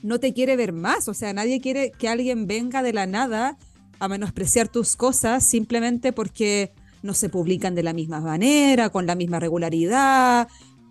no 0.04 0.20
te 0.20 0.34
quiere 0.34 0.56
ver 0.56 0.72
más, 0.72 1.08
o 1.08 1.16
sea, 1.16 1.34
nadie 1.34 1.62
quiere 1.62 1.92
que 1.98 2.10
alguien 2.10 2.46
venga 2.46 2.84
de 2.84 2.94
la 2.94 3.08
nada 3.08 3.58
a 4.00 4.08
menospreciar 4.08 4.68
tus 4.68 4.96
cosas 4.96 5.44
simplemente 5.44 6.12
porque 6.12 6.74
no 7.04 7.14
se 7.14 7.30
publican 7.30 7.76
de 7.76 7.84
la 7.84 7.94
misma 7.94 8.20
manera, 8.20 8.90
con 8.90 9.06
la 9.06 9.16
misma 9.16 9.40
regularidad, 9.40 10.48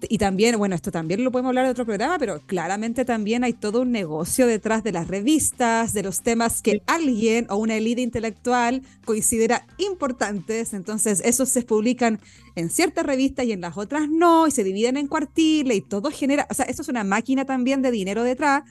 y 0.09 0.18
también, 0.18 0.59
bueno, 0.59 0.75
esto 0.75 0.90
también 0.90 1.22
lo 1.22 1.31
podemos 1.31 1.51
hablar 1.51 1.64
de 1.64 1.70
otro 1.70 1.85
programa, 1.85 2.18
pero 2.18 2.40
claramente 2.46 3.05
también 3.05 3.44
hay 3.44 3.53
todo 3.53 3.83
un 3.83 3.92
negocio 3.92 4.46
detrás 4.46 4.83
de 4.83 4.92
las 4.92 5.09
revistas, 5.09 5.92
de 5.92 6.03
los 6.03 6.22
temas 6.22 6.62
que 6.62 6.83
alguien 6.87 7.46
o 7.51 7.57
una 7.57 7.77
élite 7.77 8.01
intelectual 8.01 8.83
considera 9.05 9.66
importantes. 9.79 10.75
Entonces, 10.75 11.22
esos 11.25 11.48
se 11.48 11.62
publican 11.62 12.20
en 12.57 12.70
ciertas 12.70 13.07
revistas 13.07 13.46
y 13.46 13.53
en 13.53 13.61
las 13.61 13.77
otras 13.77 14.09
no, 14.09 14.46
y 14.46 14.51
se 14.51 14.64
dividen 14.64 14.96
en 14.96 15.07
cuartiles 15.07 15.77
y 15.77 15.81
todo 15.83 16.11
genera, 16.11 16.46
o 16.51 16.55
sea, 16.55 16.66
eso 16.66 16.83
es 16.83 16.88
una 16.88 17.05
máquina 17.05 17.44
también 17.44 17.83
de 17.83 17.90
dinero 17.90 18.25
detrás. 18.25 18.64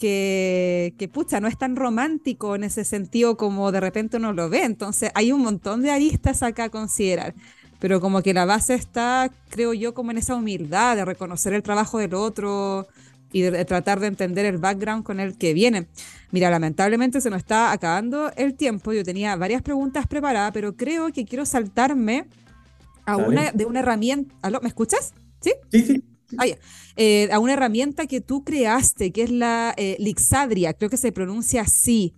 Que, 0.00 0.94
que, 0.98 1.08
pucha, 1.08 1.40
no 1.40 1.46
es 1.46 1.58
tan 1.58 1.76
romántico 1.76 2.54
en 2.54 2.64
ese 2.64 2.84
sentido 2.84 3.36
como 3.36 3.70
de 3.70 3.80
repente 3.80 4.16
uno 4.16 4.32
lo 4.32 4.48
ve. 4.48 4.64
Entonces, 4.64 5.10
hay 5.14 5.30
un 5.30 5.42
montón 5.42 5.82
de 5.82 5.90
aristas 5.90 6.42
acá 6.42 6.64
a 6.64 6.68
considerar 6.70 7.34
pero 7.80 8.00
como 8.00 8.22
que 8.22 8.34
la 8.34 8.44
base 8.44 8.74
está, 8.74 9.30
creo 9.48 9.72
yo, 9.72 9.94
como 9.94 10.10
en 10.10 10.18
esa 10.18 10.36
humildad 10.36 10.96
de 10.96 11.04
reconocer 11.04 11.54
el 11.54 11.62
trabajo 11.62 11.98
del 11.98 12.14
otro 12.14 12.86
y 13.32 13.40
de, 13.40 13.64
tratar 13.64 14.00
de 14.00 14.06
entender 14.06 14.44
el 14.44 14.58
background 14.58 15.02
con 15.02 15.18
el 15.18 15.36
que 15.38 15.54
viene. 15.54 15.86
Mira, 16.30 16.50
lamentablemente 16.50 17.22
se 17.22 17.30
nos 17.30 17.38
está 17.38 17.72
acabando 17.72 18.30
el 18.36 18.54
tiempo. 18.54 18.92
Yo 18.92 19.02
tenía 19.02 19.34
varias 19.34 19.62
preguntas 19.62 20.06
preparadas, 20.06 20.52
pero 20.52 20.76
creo 20.76 21.10
que 21.10 21.24
quiero 21.24 21.46
saltarme 21.46 22.26
a 23.06 23.16
una 23.16 23.50
de 23.50 23.64
una 23.64 23.80
herramienta. 23.80 24.34
¿Aló? 24.42 24.60
¿Me 24.60 24.68
escuchas? 24.68 25.14
Sí, 25.40 25.52
sí. 25.72 25.82
sí. 25.82 26.04
Ah, 26.38 26.46
eh, 26.96 27.28
a 27.32 27.38
una 27.38 27.54
herramienta 27.54 28.06
que 28.06 28.20
tú 28.20 28.44
creaste, 28.44 29.12
que 29.12 29.22
es 29.22 29.30
la 29.30 29.74
eh, 29.76 29.96
Lixadria, 29.98 30.74
creo 30.74 30.90
que 30.90 30.96
se 30.96 31.12
pronuncia 31.12 31.62
así. 31.62 32.14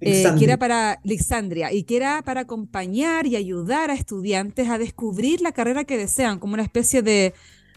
Eh, 0.00 0.24
que 0.38 0.44
era 0.44 0.56
para 0.56 1.00
Lixandria 1.02 1.72
y 1.72 1.82
que 1.82 1.96
era 1.96 2.22
para 2.22 2.42
acompañar 2.42 3.26
y 3.26 3.34
ayudar 3.34 3.90
a 3.90 3.94
estudiantes 3.94 4.68
a 4.68 4.78
descubrir 4.78 5.40
la 5.40 5.50
carrera 5.50 5.82
que 5.82 5.96
desean, 5.96 6.38
como 6.38 6.54
una 6.54 6.62
especie 6.62 7.02
de, 7.02 7.34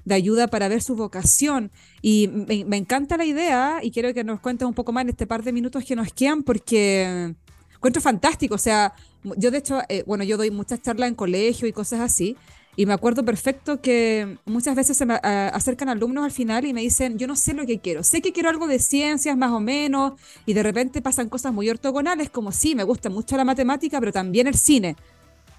ayuda 0.08 0.48
para 0.48 0.68
ver 0.68 0.84
su 0.84 0.96
vocación. 0.96 1.72
Y 2.02 2.28
me, 2.28 2.78
encanta 2.78 3.18
la 3.18 3.26
idea 3.26 3.80
y 3.82 3.90
quiero 3.90 4.14
que 4.14 4.24
nos 4.24 4.40
cuentes 4.40 4.68
un 4.68 4.76
poco 4.76 4.92
más 4.92 5.02
en 5.04 5.10
este 5.10 5.26
par 5.26 5.44
de 5.44 5.52
minutos 5.52 5.84
que 5.84 5.96
nos 5.96 6.14
quedan 6.14 6.44
porque 6.44 7.34
encuentro 7.74 8.02
fantástico. 8.04 8.54
O 8.54 8.60
sea, 8.60 8.94
yo 9.38 9.50
de 9.50 9.58
hecho, 9.58 9.80
eh, 9.90 10.04
bueno, 10.06 10.24
yo 10.24 10.38
doy 10.38 10.52
muchas 10.52 10.82
charlas 10.82 11.10
en 11.10 11.16
colegio 11.16 11.68
y 11.68 11.74
cosas 11.74 12.02
así. 12.02 12.38
Y 12.76 12.86
me 12.86 12.94
acuerdo 12.94 13.26
perfecto 13.26 13.82
que 13.82 14.38
muchas 14.46 14.76
veces 14.76 14.96
se 14.96 15.06
me 15.06 15.16
acercan 15.16 15.90
alumnos 15.90 16.24
al 16.24 16.32
final 16.32 16.66
y 16.66 16.74
me 16.74 16.82
dicen, 16.82 17.18
yo 17.18 17.28
no 17.28 17.36
sé 17.36 17.54
lo 17.54 17.66
que 17.66 17.80
quiero, 17.80 18.04
sé 18.04 18.22
que 18.22 18.32
quiero 18.32 18.50
algo 18.50 18.68
de 18.68 18.80
ciencias 18.80 19.36
más 19.36 19.52
o 19.52 19.60
menos, 19.60 20.14
y 20.46 20.54
de 20.54 20.64
repente 20.64 21.02
pasan 21.02 21.28
cosas 21.28 21.54
muy 21.54 21.70
ortogonales 21.70 22.30
como 22.30 22.52
sí, 22.52 22.74
me 22.74 22.84
gusta 22.84 23.10
mucho 23.10 23.36
la 23.36 23.44
matemática, 23.44 24.00
pero 24.00 24.14
también 24.14 24.48
el 24.48 24.56
cine. 24.56 24.96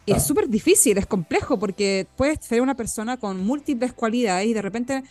Y 0.04 0.12
es 0.12 0.24
súper 0.24 0.48
difícil, 0.48 0.98
es 0.98 1.06
complejo, 1.06 1.58
porque 1.58 2.08
puedes 2.16 2.44
ser 2.44 2.60
una 2.60 2.74
persona 2.74 3.18
con 3.18 3.44
múltiples 3.44 3.92
cualidades 3.92 4.48
y 4.48 4.52
de 4.52 4.62
repente, 4.62 5.04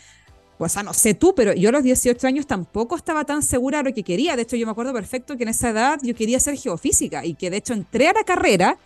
pues, 0.57 0.75
no 0.83 0.93
sé 0.93 1.13
tú, 1.13 1.33
pero 1.33 1.53
yo 1.53 1.69
a 1.69 1.71
los 1.71 1.83
18 1.83 2.27
años 2.27 2.45
tampoco 2.45 2.97
estaba 2.97 3.23
tan 3.23 3.41
segura 3.41 3.77
de 3.77 3.89
lo 3.89 3.95
que 3.95 4.03
quería. 4.03 4.35
De 4.35 4.41
hecho, 4.41 4.57
yo 4.57 4.65
me 4.65 4.71
acuerdo 4.71 4.91
perfecto 4.91 5.37
que 5.37 5.43
en 5.43 5.49
esa 5.49 5.69
edad 5.69 5.99
yo 6.03 6.13
quería 6.13 6.39
ser 6.41 6.57
geofísica 6.57 7.23
y 7.25 7.35
que 7.35 7.49
de 7.49 7.57
hecho 7.57 7.73
entré 7.73 8.09
a 8.09 8.13
la 8.13 8.23
carrera 8.23 8.77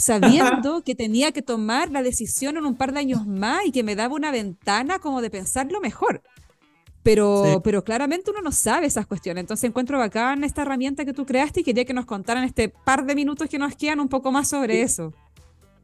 sabiendo 0.00 0.82
que 0.82 0.94
tenía 0.94 1.30
que 1.30 1.42
tomar 1.42 1.90
la 1.90 2.02
decisión 2.02 2.56
en 2.56 2.64
un 2.64 2.74
par 2.74 2.92
de 2.92 3.00
años 3.00 3.26
más 3.26 3.66
y 3.66 3.72
que 3.72 3.82
me 3.82 3.94
daba 3.94 4.14
una 4.14 4.30
ventana 4.30 4.98
como 4.98 5.20
de 5.20 5.30
pensarlo 5.30 5.80
mejor. 5.80 6.22
Pero, 7.02 7.60
pero 7.64 7.82
claramente 7.84 8.30
uno 8.30 8.42
no 8.42 8.52
sabe 8.52 8.86
esas 8.86 9.06
cuestiones. 9.06 9.42
Entonces 9.42 9.68
encuentro 9.68 9.98
bacán 9.98 10.44
esta 10.44 10.62
herramienta 10.62 11.04
que 11.04 11.12
tú 11.12 11.24
creaste 11.24 11.60
y 11.60 11.64
quería 11.64 11.84
que 11.84 11.94
nos 11.94 12.06
contaran 12.06 12.44
este 12.44 12.68
par 12.68 13.06
de 13.06 13.14
minutos 13.14 13.48
que 13.48 13.58
nos 13.58 13.74
quedan 13.76 14.00
un 14.00 14.08
poco 14.08 14.32
más 14.32 14.48
sobre 14.48 14.82
eso. 14.82 15.12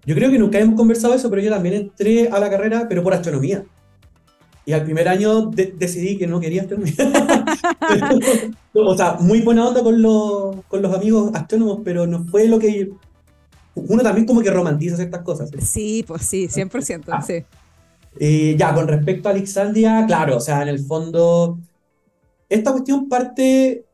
Yo 0.04 0.14
creo 0.14 0.30
que 0.30 0.38
nunca 0.38 0.58
hemos 0.58 0.76
conversado 0.76 1.14
eso, 1.14 1.28
pero 1.30 1.42
yo 1.42 1.50
también 1.50 1.74
entré 1.74 2.28
a 2.28 2.38
la 2.38 2.50
carrera, 2.50 2.86
pero 2.88 3.02
por 3.02 3.12
astronomía. 3.12 3.64
Y 4.64 4.72
al 4.72 4.84
primer 4.84 5.08
año 5.08 5.50
decidí 5.50 6.18
que 6.18 6.26
no 6.26 6.40
quería 6.40 6.62
astronomía. 6.62 6.94
o 8.74 8.96
sea, 8.96 9.14
muy 9.20 9.40
buena 9.40 9.66
onda 9.68 9.82
con 9.82 10.00
los, 10.02 10.56
con 10.66 10.82
los 10.82 10.94
amigos 10.94 11.30
astrónomos, 11.34 11.80
pero 11.84 12.06
no 12.06 12.24
fue 12.24 12.46
lo 12.46 12.58
que 12.58 12.90
uno 13.76 14.02
también 14.02 14.26
como 14.26 14.40
que 14.40 14.50
romantiza 14.50 14.96
ciertas 14.96 15.22
cosas. 15.22 15.50
Sí, 15.62 16.04
pues 16.06 16.22
sí, 16.22 16.48
100%, 16.48 17.04
ah. 17.08 17.22
sí. 17.22 17.44
Eh, 18.18 18.56
ya, 18.58 18.74
con 18.74 18.88
respecto 18.88 19.28
a 19.28 19.32
Alexandria, 19.32 20.04
claro, 20.06 20.38
o 20.38 20.40
sea, 20.40 20.62
en 20.62 20.68
el 20.68 20.80
fondo, 20.80 21.58
esta 22.48 22.72
cuestión 22.72 23.08
parte, 23.08 23.84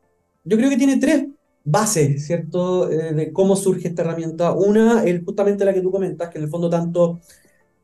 yo 0.43 0.57
creo 0.57 0.69
que 0.69 0.77
tiene 0.77 0.97
tres 0.97 1.25
bases, 1.65 2.25
¿cierto? 2.25 2.89
Eh, 2.89 3.13
de 3.13 3.33
cómo 3.33 3.55
surge 3.55 3.89
esta 3.89 4.01
herramienta. 4.01 4.53
Una 4.53 5.03
es 5.03 5.21
justamente 5.23 5.65
la 5.65 5.73
que 5.73 5.81
tú 5.81 5.91
comentas, 5.91 6.29
que 6.29 6.37
en 6.37 6.45
el 6.45 6.49
fondo 6.49 6.69
tanto 6.69 7.19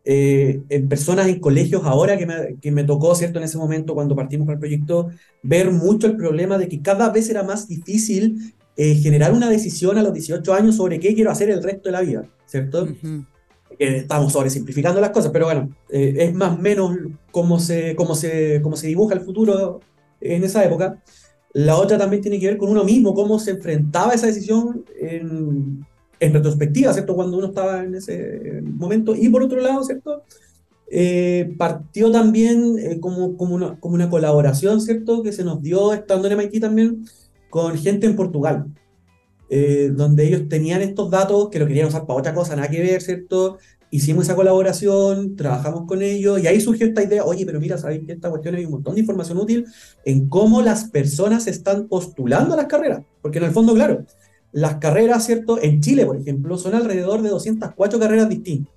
eh, 0.06 0.62
en 0.70 0.88
personas 0.88 1.28
en 1.28 1.40
colegios 1.40 1.84
ahora 1.86 2.18
que 2.18 2.26
me, 2.26 2.56
que 2.62 2.72
me, 2.72 2.84
tocó, 2.84 3.14
¿cierto? 3.16 3.40
En 3.40 3.46
ese 3.46 3.58
momento 3.58 3.94
cuando 3.94 4.16
partimos 4.16 4.46
con 4.46 4.54
el 4.54 4.60
proyecto, 4.60 5.10
ver 5.44 5.72
mucho 5.72 6.08
el 6.08 6.16
problema 6.16 6.58
de 6.58 6.68
que 6.70 6.82
cada 6.82 7.10
vez 7.10 7.30
era 7.30 7.44
más 7.44 7.68
difícil 7.68 8.54
eh, 8.82 8.96
generar 8.96 9.34
una 9.34 9.50
decisión 9.50 9.98
a 9.98 10.04
los 10.04 10.14
18 10.14 10.54
años 10.54 10.78
sobre 10.78 11.02
qué 11.02 11.14
quiero 11.14 11.32
hacer 11.32 11.50
el 11.50 11.62
resto 11.62 11.90
de 11.90 11.92
la 11.92 12.00
vida, 12.00 12.24
¿cierto? 12.46 12.88
estamos 13.78 14.32
sobresimplificando 14.32 15.02
las 15.02 15.10
cosas, 15.10 15.32
pero 15.34 15.48
bueno, 15.48 15.76
eh, 15.90 16.16
es 16.20 16.34
más 16.34 16.58
o 16.58 16.62
menos 16.62 16.98
cómo 17.30 17.60
se, 17.60 17.94
cómo, 17.98 18.16
se, 18.16 18.62
cómo 18.62 18.78
se 18.78 18.88
dibuja 18.88 19.16
el 19.16 19.20
futuro 19.20 19.82
en 20.22 20.46
esa 20.46 20.64
época. 20.64 21.04
La 21.52 21.76
otra 21.76 21.98
también 21.98 22.22
tiene 22.22 22.40
que 22.40 22.48
ver 22.48 22.58
con 22.58 22.70
uno 22.70 22.86
mismo, 22.86 23.14
cómo 23.14 23.38
se 23.38 23.52
enfrentaba 23.52 24.14
esa 24.14 24.28
decisión 24.28 24.86
en, 24.98 25.86
en 26.22 26.34
retrospectiva, 26.34 26.94
¿cierto? 26.94 27.16
Cuando 27.16 27.38
uno 27.38 27.48
estaba 27.48 27.84
en 27.84 27.96
ese 27.96 28.62
momento. 28.64 29.14
Y 29.14 29.28
por 29.28 29.44
otro 29.44 29.60
lado, 29.60 29.84
¿cierto? 29.84 30.24
Eh, 30.90 31.54
partió 31.58 32.10
también 32.14 33.02
como, 33.02 33.36
como, 33.36 33.56
una, 33.56 33.78
como 33.78 33.96
una 33.96 34.10
colaboración, 34.10 34.80
¿cierto? 34.80 35.22
Que 35.22 35.34
se 35.34 35.44
nos 35.44 35.62
dio 35.62 35.92
estando 35.92 36.30
en 36.30 36.38
MIT 36.38 36.62
también 36.62 37.04
con 37.50 37.78
gente 37.78 38.08
en 38.08 38.16
Portugal, 38.16 38.68
eh, 39.50 39.92
donde 39.92 40.28
ellos 40.28 40.48
tenían 40.48 40.82
estos 40.82 41.10
datos 41.10 41.50
que 41.50 41.60
lo 41.60 41.66
querían 41.66 41.88
usar 41.88 42.06
para 42.06 42.20
otra 42.20 42.34
cosa, 42.34 42.56
nada 42.56 42.70
que 42.70 42.82
ver, 42.82 43.02
¿cierto? 43.02 43.58
Hicimos 43.92 44.26
esa 44.26 44.36
colaboración, 44.36 45.36
trabajamos 45.36 45.86
con 45.88 46.04
ellos 46.04 46.40
y 46.40 46.46
ahí 46.46 46.62
surgió 46.62 46.86
esta 46.86 47.04
idea, 47.04 47.24
oye, 47.24 47.46
pero 47.46 47.60
mira, 47.60 47.78
sabéis 47.78 48.06
que 48.06 48.12
esta 48.12 48.30
cuestión 48.30 48.54
hay 48.54 48.66
un 48.66 48.72
montón 48.72 48.94
de 48.94 49.02
información 49.02 49.40
útil 49.40 49.66
en 50.06 50.30
cómo 50.30 50.62
las 50.62 50.90
personas 50.92 51.48
están 51.48 51.88
postulando 51.88 52.54
a 52.54 52.58
las 52.58 52.68
carreras, 52.68 53.02
porque 53.24 53.40
en 53.40 53.46
el 53.46 53.52
fondo, 53.52 53.74
claro, 53.74 54.06
las 54.52 54.76
carreras, 54.76 55.26
¿cierto? 55.26 55.60
En 55.62 55.82
Chile, 55.82 56.06
por 56.06 56.18
ejemplo, 56.18 56.58
son 56.58 56.76
alrededor 56.76 57.24
de 57.24 57.30
204 57.30 58.00
carreras 58.00 58.30
distintas. 58.30 58.74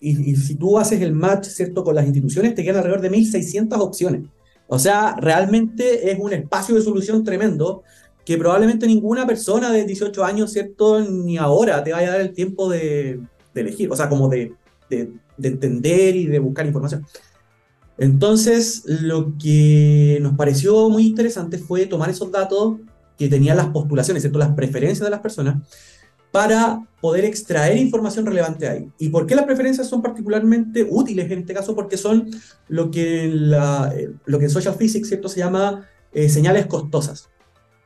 Y, 0.00 0.32
y 0.32 0.36
si 0.36 0.56
tú 0.56 0.78
haces 0.80 1.00
el 1.00 1.12
match, 1.12 1.46
¿cierto? 1.46 1.84
Con 1.84 1.94
las 1.94 2.04
instituciones, 2.04 2.56
te 2.56 2.64
quedan 2.64 2.78
alrededor 2.78 3.02
de 3.02 3.10
1.600 3.12 3.78
opciones. 3.78 4.22
O 4.74 4.78
sea, 4.78 5.14
realmente 5.18 6.10
es 6.10 6.18
un 6.18 6.32
espacio 6.32 6.74
de 6.74 6.80
solución 6.80 7.22
tremendo 7.24 7.82
que 8.24 8.38
probablemente 8.38 8.86
ninguna 8.86 9.26
persona 9.26 9.70
de 9.70 9.84
18 9.84 10.24
años, 10.24 10.50
¿cierto? 10.50 11.02
Ni 11.02 11.36
ahora 11.36 11.84
te 11.84 11.92
vaya 11.92 12.08
a 12.08 12.12
dar 12.12 12.22
el 12.22 12.32
tiempo 12.32 12.70
de, 12.70 13.20
elegir, 13.54 13.92
o 13.92 13.96
sea, 13.96 14.08
como 14.08 14.30
de, 14.30 14.54
entender 15.42 16.16
y 16.16 16.24
de 16.24 16.38
buscar 16.38 16.64
información. 16.64 17.04
Entonces, 17.98 18.84
lo 18.86 19.36
que 19.36 20.18
nos 20.22 20.38
pareció 20.38 20.88
muy 20.88 21.06
interesante 21.06 21.58
fue 21.58 21.84
tomar 21.84 22.08
esos 22.08 22.32
datos 22.32 22.76
que 23.18 23.28
tenían 23.28 23.58
las 23.58 23.66
postulaciones, 23.66 24.22
¿cierto? 24.22 24.38
Las 24.38 24.54
preferencias 24.54 25.04
de 25.04 25.10
las 25.10 25.20
personas, 25.20 25.68
para 26.32 26.88
poder 27.00 27.24
extraer 27.24 27.76
información 27.76 28.26
relevante 28.26 28.66
ahí. 28.66 28.90
¿Y 28.98 29.10
por 29.10 29.26
qué 29.26 29.36
las 29.36 29.44
preferencias 29.44 29.86
son 29.86 30.02
particularmente 30.02 30.86
útiles 30.88 31.30
en 31.30 31.40
este 31.40 31.54
caso? 31.54 31.74
Porque 31.76 31.96
son 31.96 32.30
lo 32.68 32.90
que, 32.90 33.26
eh, 33.26 34.10
lo 34.24 34.38
que 34.38 34.44
en 34.46 34.50
Social 34.50 34.74
Physics 34.74 35.08
¿cierto? 35.08 35.28
se 35.28 35.40
llama 35.40 35.86
eh, 36.12 36.28
señales 36.28 36.66
costosas, 36.66 37.28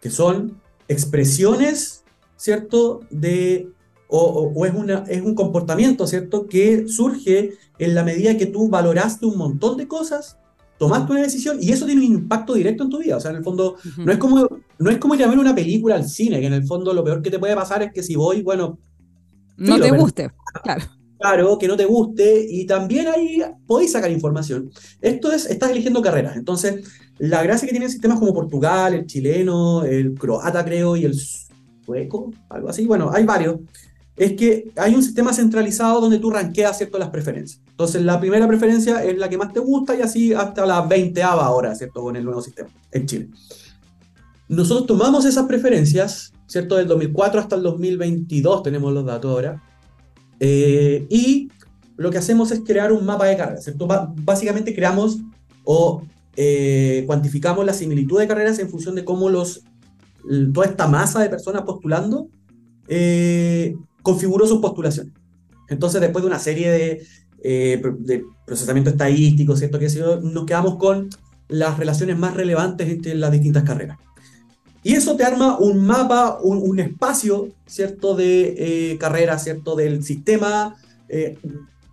que 0.00 0.11
son 0.11 0.61
expresiones 0.88 2.04
¿cierto? 2.37 3.00
de 3.11 3.68
o, 4.09 4.52
o, 4.54 4.66
es, 4.66 4.72
una, 4.72 5.04
es 5.09 5.20
un 5.22 5.35
comportamiento, 5.35 6.06
¿cierto?, 6.06 6.46
que 6.46 6.87
surge 6.87 7.54
en 7.80 7.94
la 7.96 8.04
medida 8.04 8.37
que 8.37 8.46
tú 8.46 8.68
valoraste 8.68 9.26
un 9.26 9.37
montón 9.37 9.76
de 9.76 9.88
cosas 9.88 10.38
tomaste 10.78 11.12
una 11.12 11.22
decisión 11.22 11.58
y 11.60 11.72
eso 11.72 11.86
tiene 11.86 12.00
un 12.00 12.12
impacto 12.12 12.54
directo 12.54 12.84
en 12.84 12.90
tu 12.90 12.98
vida. 12.98 13.16
O 13.16 13.20
sea, 13.20 13.30
en 13.30 13.38
el 13.38 13.44
fondo, 13.44 13.76
no, 13.96 14.12
es 14.12 14.18
como, 14.18 14.48
no 14.78 14.90
es 14.90 14.98
como 14.98 15.14
ir 15.14 15.24
a 15.24 15.28
ver 15.28 15.38
una 15.38 15.54
película 15.54 15.94
al 15.94 16.08
cine, 16.08 16.40
que 16.40 16.46
en 16.46 16.52
el 16.52 16.66
fondo 16.66 16.92
lo 16.92 17.04
peor 17.04 17.22
que 17.22 17.30
te 17.30 17.38
puede 17.38 17.54
pasar 17.54 17.82
es 17.82 17.92
que 17.92 18.02
si 18.02 18.16
voy, 18.16 18.42
bueno... 18.42 18.78
No 19.56 19.80
te 19.80 19.90
guste, 19.90 20.30
claro. 20.62 20.84
Claro, 21.18 21.58
que 21.58 21.66
no 21.66 21.76
te 21.76 21.86
guste 21.86 22.46
y 22.46 22.66
también 22.66 23.08
ahí 23.08 23.42
podéis 23.66 23.92
sacar 23.92 24.10
información. 24.10 24.70
Esto 25.00 25.32
es, 25.32 25.46
estás 25.46 25.70
eligiendo 25.70 26.02
carreras. 26.02 26.36
Entonces, 26.36 26.84
la 27.18 27.42
gracia 27.42 27.66
que 27.66 27.72
tienen 27.72 27.90
sistemas 27.90 28.18
como 28.18 28.34
Portugal, 28.34 28.92
el 28.92 29.06
chileno, 29.06 29.82
el 29.84 30.14
croata 30.14 30.62
creo 30.64 30.94
y 30.94 31.06
el 31.06 31.14
sueco, 31.84 32.32
algo 32.50 32.68
así, 32.68 32.84
bueno, 32.84 33.10
hay 33.12 33.24
varios, 33.24 33.60
es 34.16 34.33
que 34.33 34.70
hay 34.76 34.94
un 34.94 35.02
sistema 35.02 35.33
centralizado 35.33 36.00
donde 36.00 36.18
tú 36.18 36.31
ranqueas 36.31 36.79
¿cierto? 36.79 36.98
las 36.98 37.11
preferencias. 37.11 37.61
Entonces, 37.68 38.02
la 38.02 38.18
primera 38.18 38.48
preferencia 38.48 39.05
es 39.05 39.18
la 39.18 39.29
que 39.29 39.37
más 39.37 39.52
te 39.52 39.61
gusta 39.61 39.94
y 39.94 40.00
así 40.00 40.33
hasta 40.33 40.64
la 40.64 40.81
20 40.81 41.22
ahora, 41.22 41.74
¿cierto? 41.74 42.00
Con 42.02 42.16
el 42.16 42.24
nuevo 42.24 42.40
sistema 42.40 42.70
en 42.92 43.07
Chile. 43.07 43.29
Nosotros 44.48 44.87
tomamos 44.87 45.24
esas 45.26 45.46
preferencias, 45.46 46.33
¿cierto? 46.46 46.76
Del 46.76 46.87
2004 46.87 47.40
hasta 47.40 47.57
el 47.57 47.62
2022 47.62 48.62
tenemos 48.62 48.92
los 48.92 49.05
datos 49.05 49.31
ahora. 49.31 49.62
Eh, 50.40 51.07
y 51.11 51.50
lo 51.96 52.11
que 52.11 52.18
hacemos 52.18 52.50
es 52.52 52.61
crear 52.61 52.92
un 52.92 53.05
mapa 53.05 53.26
de 53.26 53.37
carreras, 53.37 53.64
¿cierto? 53.64 53.87
básicamente 54.16 54.74
creamos 54.74 55.18
o 55.64 56.02
eh, 56.37 57.05
cuantificamos 57.07 57.64
la 57.64 57.72
similitud 57.72 58.18
de 58.18 58.29
carreras 58.29 58.59
en 58.59 58.68
función 58.68 58.94
de 58.94 59.05
cómo 59.05 59.31
los, 59.31 59.62
toda 60.52 60.66
esta 60.66 60.87
masa 60.87 61.20
de 61.20 61.31
personas 61.31 61.62
postulando 61.62 62.29
eh, 62.88 63.76
configuró 64.06 64.46
sus 64.46 64.60
postulaciones. 64.60 65.12
Entonces, 65.68 66.00
después 66.00 66.22
de 66.22 66.28
una 66.28 66.38
serie 66.38 66.70
de, 66.70 67.06
eh, 67.42 67.82
de 67.98 68.24
procesamiento 68.46 68.90
estadístico, 68.90 69.56
¿cierto? 69.56 69.80
Que 69.80 69.88
nos 70.22 70.46
quedamos 70.46 70.76
con 70.76 71.08
las 71.48 71.76
relaciones 71.76 72.16
más 72.16 72.34
relevantes 72.34 72.88
entre 72.88 73.16
las 73.16 73.32
distintas 73.32 73.64
carreras. 73.64 73.98
Y 74.84 74.94
eso 74.94 75.16
te 75.16 75.24
arma 75.24 75.58
un 75.58 75.84
mapa, 75.84 76.38
un, 76.40 76.78
espacio, 76.78 77.48
¿cierto? 77.66 78.14
De 78.14 78.96
carreras, 79.00 79.42
¿cierto? 79.42 79.74
Del 79.74 80.04
sistema 80.04 80.76
de 81.08 81.36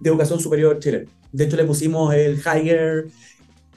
educación 0.04 0.40
superior 0.40 0.78
chileno. 0.78 1.10
De 1.32 1.46
hecho, 1.46 1.58
le 1.58 1.66
pusimos 1.66 2.14
el 2.14 2.38
Higher 2.38 3.08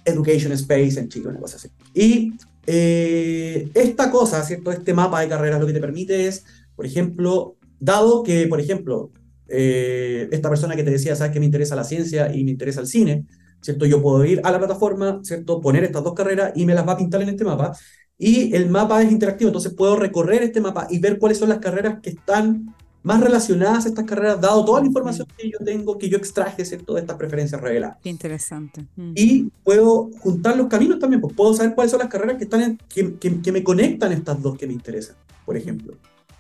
Education 0.05 0.53
Space 0.53 1.01
en 1.01 1.09
Chile, 1.09 1.29
una 1.29 1.41
cosa 1.41 1.57
así. 1.57 1.69
Y 1.95 2.35
eh, 2.67 3.71
esta 3.75 4.11
cosa, 4.11 4.43
¿cierto? 4.43 4.71
Este 4.73 4.93
mapa 4.93 5.21
de 5.21 5.29
carreras 5.29 5.61
lo 5.61 5.67
que 5.67 5.73
te 5.73 5.81
permite 5.81 6.27
es, 6.27 6.45
por 6.75 6.85
ejemplo, 6.85 7.57
dado 7.81 8.23
que, 8.23 8.47
por 8.47 8.61
ejemplo, 8.61 9.11
eh, 9.49 10.29
esta 10.33 10.49
persona 10.49 10.77
que 10.77 10.85
te 10.85 10.91
decía, 10.91 11.17
sabes 11.17 11.33
que 11.33 11.41
me 11.41 11.47
interesa 11.47 11.77
la 11.77 11.85
ciencia 11.85 12.35
y 12.35 12.45
me 12.45 12.51
interesa 12.51 12.81
el 12.81 12.87
cine, 12.87 13.27
¿cierto? 13.61 13.87
Yo 13.87 14.03
puedo 14.03 14.25
ir 14.25 14.41
a 14.45 14.51
la 14.51 14.59
plataforma, 14.59 15.21
¿cierto? 15.23 15.61
Poner 15.61 15.85
estas 15.85 16.05
dos 16.05 16.15
carreras 16.15 16.53
y 16.55 16.67
me 16.67 16.75
las 16.75 16.87
va 16.87 16.93
a 16.93 16.97
pintar 16.97 17.23
en 17.23 17.29
este 17.31 17.45
mapa. 17.45 17.77
Y 18.19 18.55
el 18.55 18.71
mapa 18.71 19.03
es 19.03 19.13
interactivo, 19.13 19.49
entonces 19.49 19.75
puedo 19.75 19.97
recorrer 19.97 20.43
este 20.43 20.61
mapa 20.61 20.87
y 20.91 20.99
ver 20.99 21.19
cuáles 21.19 21.39
son 21.39 21.51
las 21.51 21.59
carreras 21.59 22.01
que 22.01 22.11
están 22.11 22.75
más 23.07 23.21
relacionadas 23.21 23.85
a 23.85 23.89
estas 23.89 24.05
carreras, 24.05 24.41
dado 24.41 24.65
toda 24.65 24.81
la 24.81 24.87
información 24.89 25.29
que 25.39 25.49
yo 25.49 25.59
tengo, 25.65 25.97
que 25.97 26.09
yo 26.09 26.19
extraje, 26.19 26.65
¿cierto? 26.65 26.95
De 26.95 27.03
estas 27.03 27.17
preferencias 27.17 27.61
reveladas. 27.61 27.99
Qué 28.03 28.09
interesante. 28.09 28.85
Mm. 28.97 29.13
Y 29.15 29.49
puedo 29.63 30.11
juntar 30.19 30.57
los 30.57 30.67
caminos 30.67 30.99
también, 30.99 31.21
pues 31.21 31.33
puedo 31.33 31.55
saber 31.55 31.77
cuáles 31.77 31.93
son 31.93 32.01
las 32.01 32.09
carreras 32.09 32.37
que, 32.37 32.45
están 32.45 32.77
que, 32.89 33.17
que, 33.17 33.53
me 33.53 33.63
conectan 33.63 34.11
estas 34.11 34.43
dos 34.43 34.59
que 34.59 34.67
me 34.67 34.73
interesan, 34.73 35.15
por 35.45 35.57
ejemplo. 35.57 35.95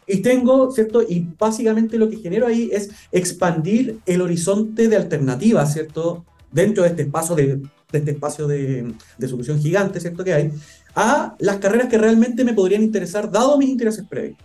Y 0.07 0.19
tengo, 0.19 0.71
¿cierto? 0.71 1.03
Y 1.03 1.27
básicamente 1.38 1.99
lo 1.99 2.09
que 2.09 2.19
genero 2.19 2.47
ahí 2.47 2.71
es 2.73 2.90
expandir 3.11 3.99
el 4.07 4.21
horizonte 4.21 4.88
de 4.88 4.97
alternativas, 4.97 5.73
¿cierto? 5.73 6.25
Dentro 6.53 6.85
de 6.85 6.90
este 6.90 7.03
espacio 7.03 7.35
de, 7.35 7.57
de 7.57 7.99
este 7.99 8.11
espacio 8.12 8.47
de, 8.47 8.95
de, 9.19 9.29
solución 9.29 9.61
gigante, 9.61 10.01
¿cierto? 10.01 10.23
Que 10.23 10.33
hay, 10.33 10.53
a 10.95 11.35
las 11.38 11.57
carreras 11.59 11.88
que 11.88 11.99
realmente 11.99 12.45
me 12.45 12.55
podrían 12.55 12.83
interesar, 12.83 13.31
dado 13.31 13.59
mis 13.59 13.69
intereses 13.69 14.05
previos. 14.09 14.38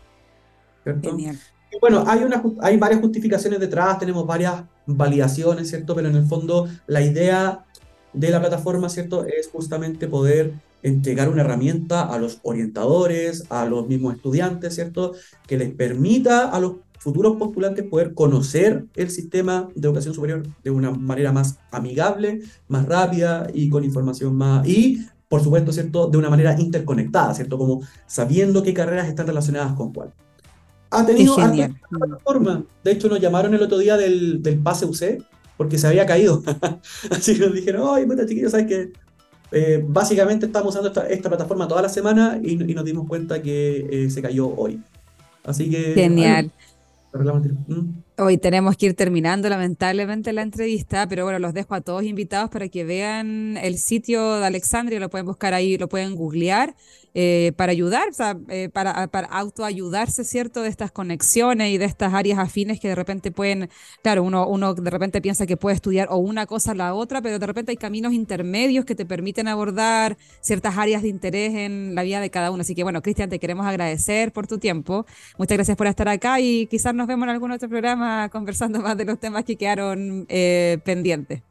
¿cierto? 0.84 1.12
Genial 1.12 1.38
bueno, 1.80 2.04
hay, 2.08 2.24
una, 2.24 2.44
hay 2.62 2.78
varias 2.78 3.00
justificaciones 3.00 3.60
detrás, 3.60 4.00
tenemos 4.00 4.26
varias 4.26 4.64
validaciones, 4.86 5.70
¿cierto? 5.70 5.96
Pero 5.96 6.10
en 6.10 6.16
el 6.16 6.26
fondo 6.26 6.68
la 6.88 7.02
idea 7.02 7.66
de 8.14 8.30
la 8.30 8.40
plataforma, 8.40 8.90
¿cierto? 8.90 9.26
Es 9.26 9.50
justamente 9.50 10.08
poder 10.08 10.54
entregar 10.84 11.30
una 11.30 11.42
herramienta 11.42 12.02
a 12.04 12.18
los 12.18 12.40
orientadores, 12.44 13.46
a 13.50 13.66
los 13.66 13.88
mismos 13.88 14.16
estudiantes, 14.16 14.76
¿cierto? 14.76 15.14
Que 15.48 15.58
les 15.58 15.74
permita 15.74 16.50
a 16.50 16.60
los 16.60 16.78
futuros 16.98 17.38
postulantes 17.38 17.86
poder 17.86 18.14
conocer 18.14 18.86
el 18.96 19.10
sistema 19.10 19.70
de 19.76 19.88
educación 19.88 20.14
superior 20.14 20.44
de 20.64 20.72
una 20.72 20.92
manera 20.92 21.32
más 21.32 21.58
amigable, 21.72 22.42
más 22.68 22.86
rápida 22.86 23.48
y 23.54 23.70
con 23.70 23.84
información 23.84 24.36
más... 24.36 24.68
Y, 24.68 25.08
por 25.28 25.42
supuesto, 25.42 25.72
¿cierto? 25.72 26.08
De 26.08 26.18
una 26.18 26.30
manera 26.30 26.60
interconectada, 26.60 27.34
¿cierto? 27.34 27.58
Como 27.58 27.82
sabiendo 28.06 28.64
qué 28.64 28.74
carreras 28.74 29.08
están 29.08 29.28
relacionadas 29.28 29.74
con 29.74 29.94
cuál 29.94 30.14
ha 30.92 31.06
tenido 31.06 31.36
plataforma. 31.90 32.66
De 32.84 32.92
hecho, 32.92 33.08
nos 33.08 33.20
llamaron 33.20 33.54
el 33.54 33.62
otro 33.62 33.78
día 33.78 33.98
del, 33.98 34.44
del 34.44 34.60
pase 34.60 34.86
UC 34.86 35.24
porque 35.58 35.78
se 35.78 35.88
había 35.88 36.06
caído. 36.06 36.44
Así 37.12 37.38
que 37.38 37.46
nos 37.46 37.54
dijeron, 37.54 37.90
ay, 37.94 38.06
puta 38.06 38.26
chiquillos, 38.26 38.52
¿sabes 38.52 38.68
qué? 38.68 38.92
Eh, 39.52 39.84
básicamente 39.86 40.46
estamos 40.46 40.70
usando 40.76 40.88
esta, 41.04 41.30
plataforma 41.30 41.68
toda 41.68 41.82
la 41.82 41.90
semana 41.90 42.40
y, 42.42 42.56
nos 42.56 42.86
dimos 42.86 43.08
cuenta 43.08 43.42
que 43.42 43.88
eh, 43.92 44.10
se 44.10 44.22
cayó 44.22 44.48
hoy. 44.48 44.82
Así 45.44 45.70
que... 45.70 45.94
Genial. 45.94 46.52
Hoy 48.24 48.38
tenemos 48.38 48.78
que 48.78 48.86
ir 48.86 48.94
terminando 48.94 49.50
lamentablemente 49.50 50.32
la 50.32 50.44
entrevista, 50.44 51.08
pero 51.08 51.24
bueno, 51.24 51.40
los 51.40 51.56
dejo 51.56 51.74
a 51.74 51.82
todos 51.82 52.04
invitados 52.04 52.52
para 52.52 52.70
que 52.70 52.84
vean 52.84 53.58
el 53.58 53.80
sitio 53.80 54.36
de 54.36 54.46
Alexandria, 54.46 55.00
lo 55.00 55.10
pueden 55.10 55.26
buscar 55.26 55.56
ahí, 55.56 55.76
lo 55.80 55.90
pueden 55.90 56.14
googlear. 56.14 56.76
Eh, 57.14 57.52
para 57.58 57.74
ayudar, 57.74 58.08
o 58.08 58.14
sea, 58.14 58.38
eh, 58.48 58.70
para, 58.70 59.08
para 59.08 59.28
autoayudarse, 59.28 60.24
¿cierto? 60.24 60.62
De 60.62 60.70
estas 60.70 60.92
conexiones 60.92 61.70
y 61.72 61.78
de 61.78 61.84
estas 61.84 62.14
áreas 62.14 62.40
afines 62.40 62.80
que 62.80 62.88
de 62.88 62.96
repente 62.96 63.32
pueden, 63.32 63.70
claro, 64.02 64.24
uno, 64.24 64.48
uno 64.48 64.74
de 64.74 64.90
repente 64.90 65.22
piensa 65.22 65.46
que 65.46 65.58
puede 65.58 65.76
estudiar 65.76 66.08
o 66.10 66.18
una 66.18 66.46
cosa 66.46 66.72
o 66.72 66.76
la 66.76 66.94
otra, 66.94 67.22
pero 67.22 67.38
de 67.38 67.46
repente 67.46 67.72
hay 67.72 67.78
caminos 67.78 68.14
intermedios 68.14 68.86
que 68.86 68.96
te 68.96 69.06
permiten 69.06 69.50
abordar 69.50 70.18
ciertas 70.40 70.78
áreas 70.78 71.02
de 71.02 71.10
interés 71.10 71.54
en 71.54 71.96
la 71.96 72.04
vida 72.04 72.22
de 72.22 72.30
cada 72.30 72.50
uno. 72.50 72.62
Así 72.62 72.76
que 72.76 72.84
bueno, 72.84 73.02
Cristian, 73.02 73.30
te 73.30 73.40
queremos 73.40 73.66
agradecer 73.66 74.32
por 74.32 74.48
tu 74.48 74.58
tiempo. 74.58 75.06
Muchas 75.38 75.58
gracias 75.58 75.76
por 75.76 75.88
estar 75.88 76.08
acá 76.08 76.40
y 76.40 76.68
quizás 76.68 76.96
nos 76.96 77.08
vemos 77.08 77.26
en 77.26 77.32
algún 77.32 77.52
otro 77.52 77.68
programa 77.68 78.11
conversando 78.32 78.80
más 78.82 78.98
de 78.98 79.06
los 79.06 79.20
temas 79.20 79.44
que 79.44 79.56
quedaron 79.56 80.26
eh, 80.30 80.80
pendientes. 80.84 81.42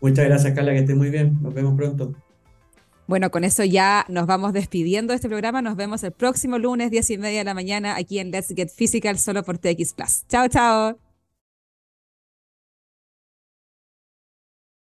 Muchas 0.00 0.26
gracias, 0.26 0.52
Carla, 0.54 0.72
que 0.72 0.80
esté 0.80 0.94
muy 0.94 1.10
bien. 1.10 1.38
Nos 1.42 1.54
vemos 1.54 1.74
pronto. 1.76 2.14
Bueno, 3.06 3.30
con 3.30 3.44
eso 3.44 3.62
ya 3.64 4.04
nos 4.08 4.26
vamos 4.26 4.52
despidiendo 4.52 5.12
de 5.12 5.16
este 5.16 5.28
programa. 5.28 5.62
Nos 5.62 5.76
vemos 5.76 6.02
el 6.02 6.12
próximo 6.12 6.58
lunes, 6.58 6.90
10 6.90 7.10
y 7.10 7.18
media 7.18 7.38
de 7.38 7.44
la 7.44 7.54
mañana, 7.54 7.96
aquí 7.96 8.18
en 8.18 8.30
Let's 8.30 8.52
Get 8.54 8.70
Physical, 8.70 9.18
solo 9.18 9.44
por 9.44 9.58
TX 9.58 9.94
Plus. 9.94 10.26
Chao, 10.28 10.48
chao. 10.48 11.05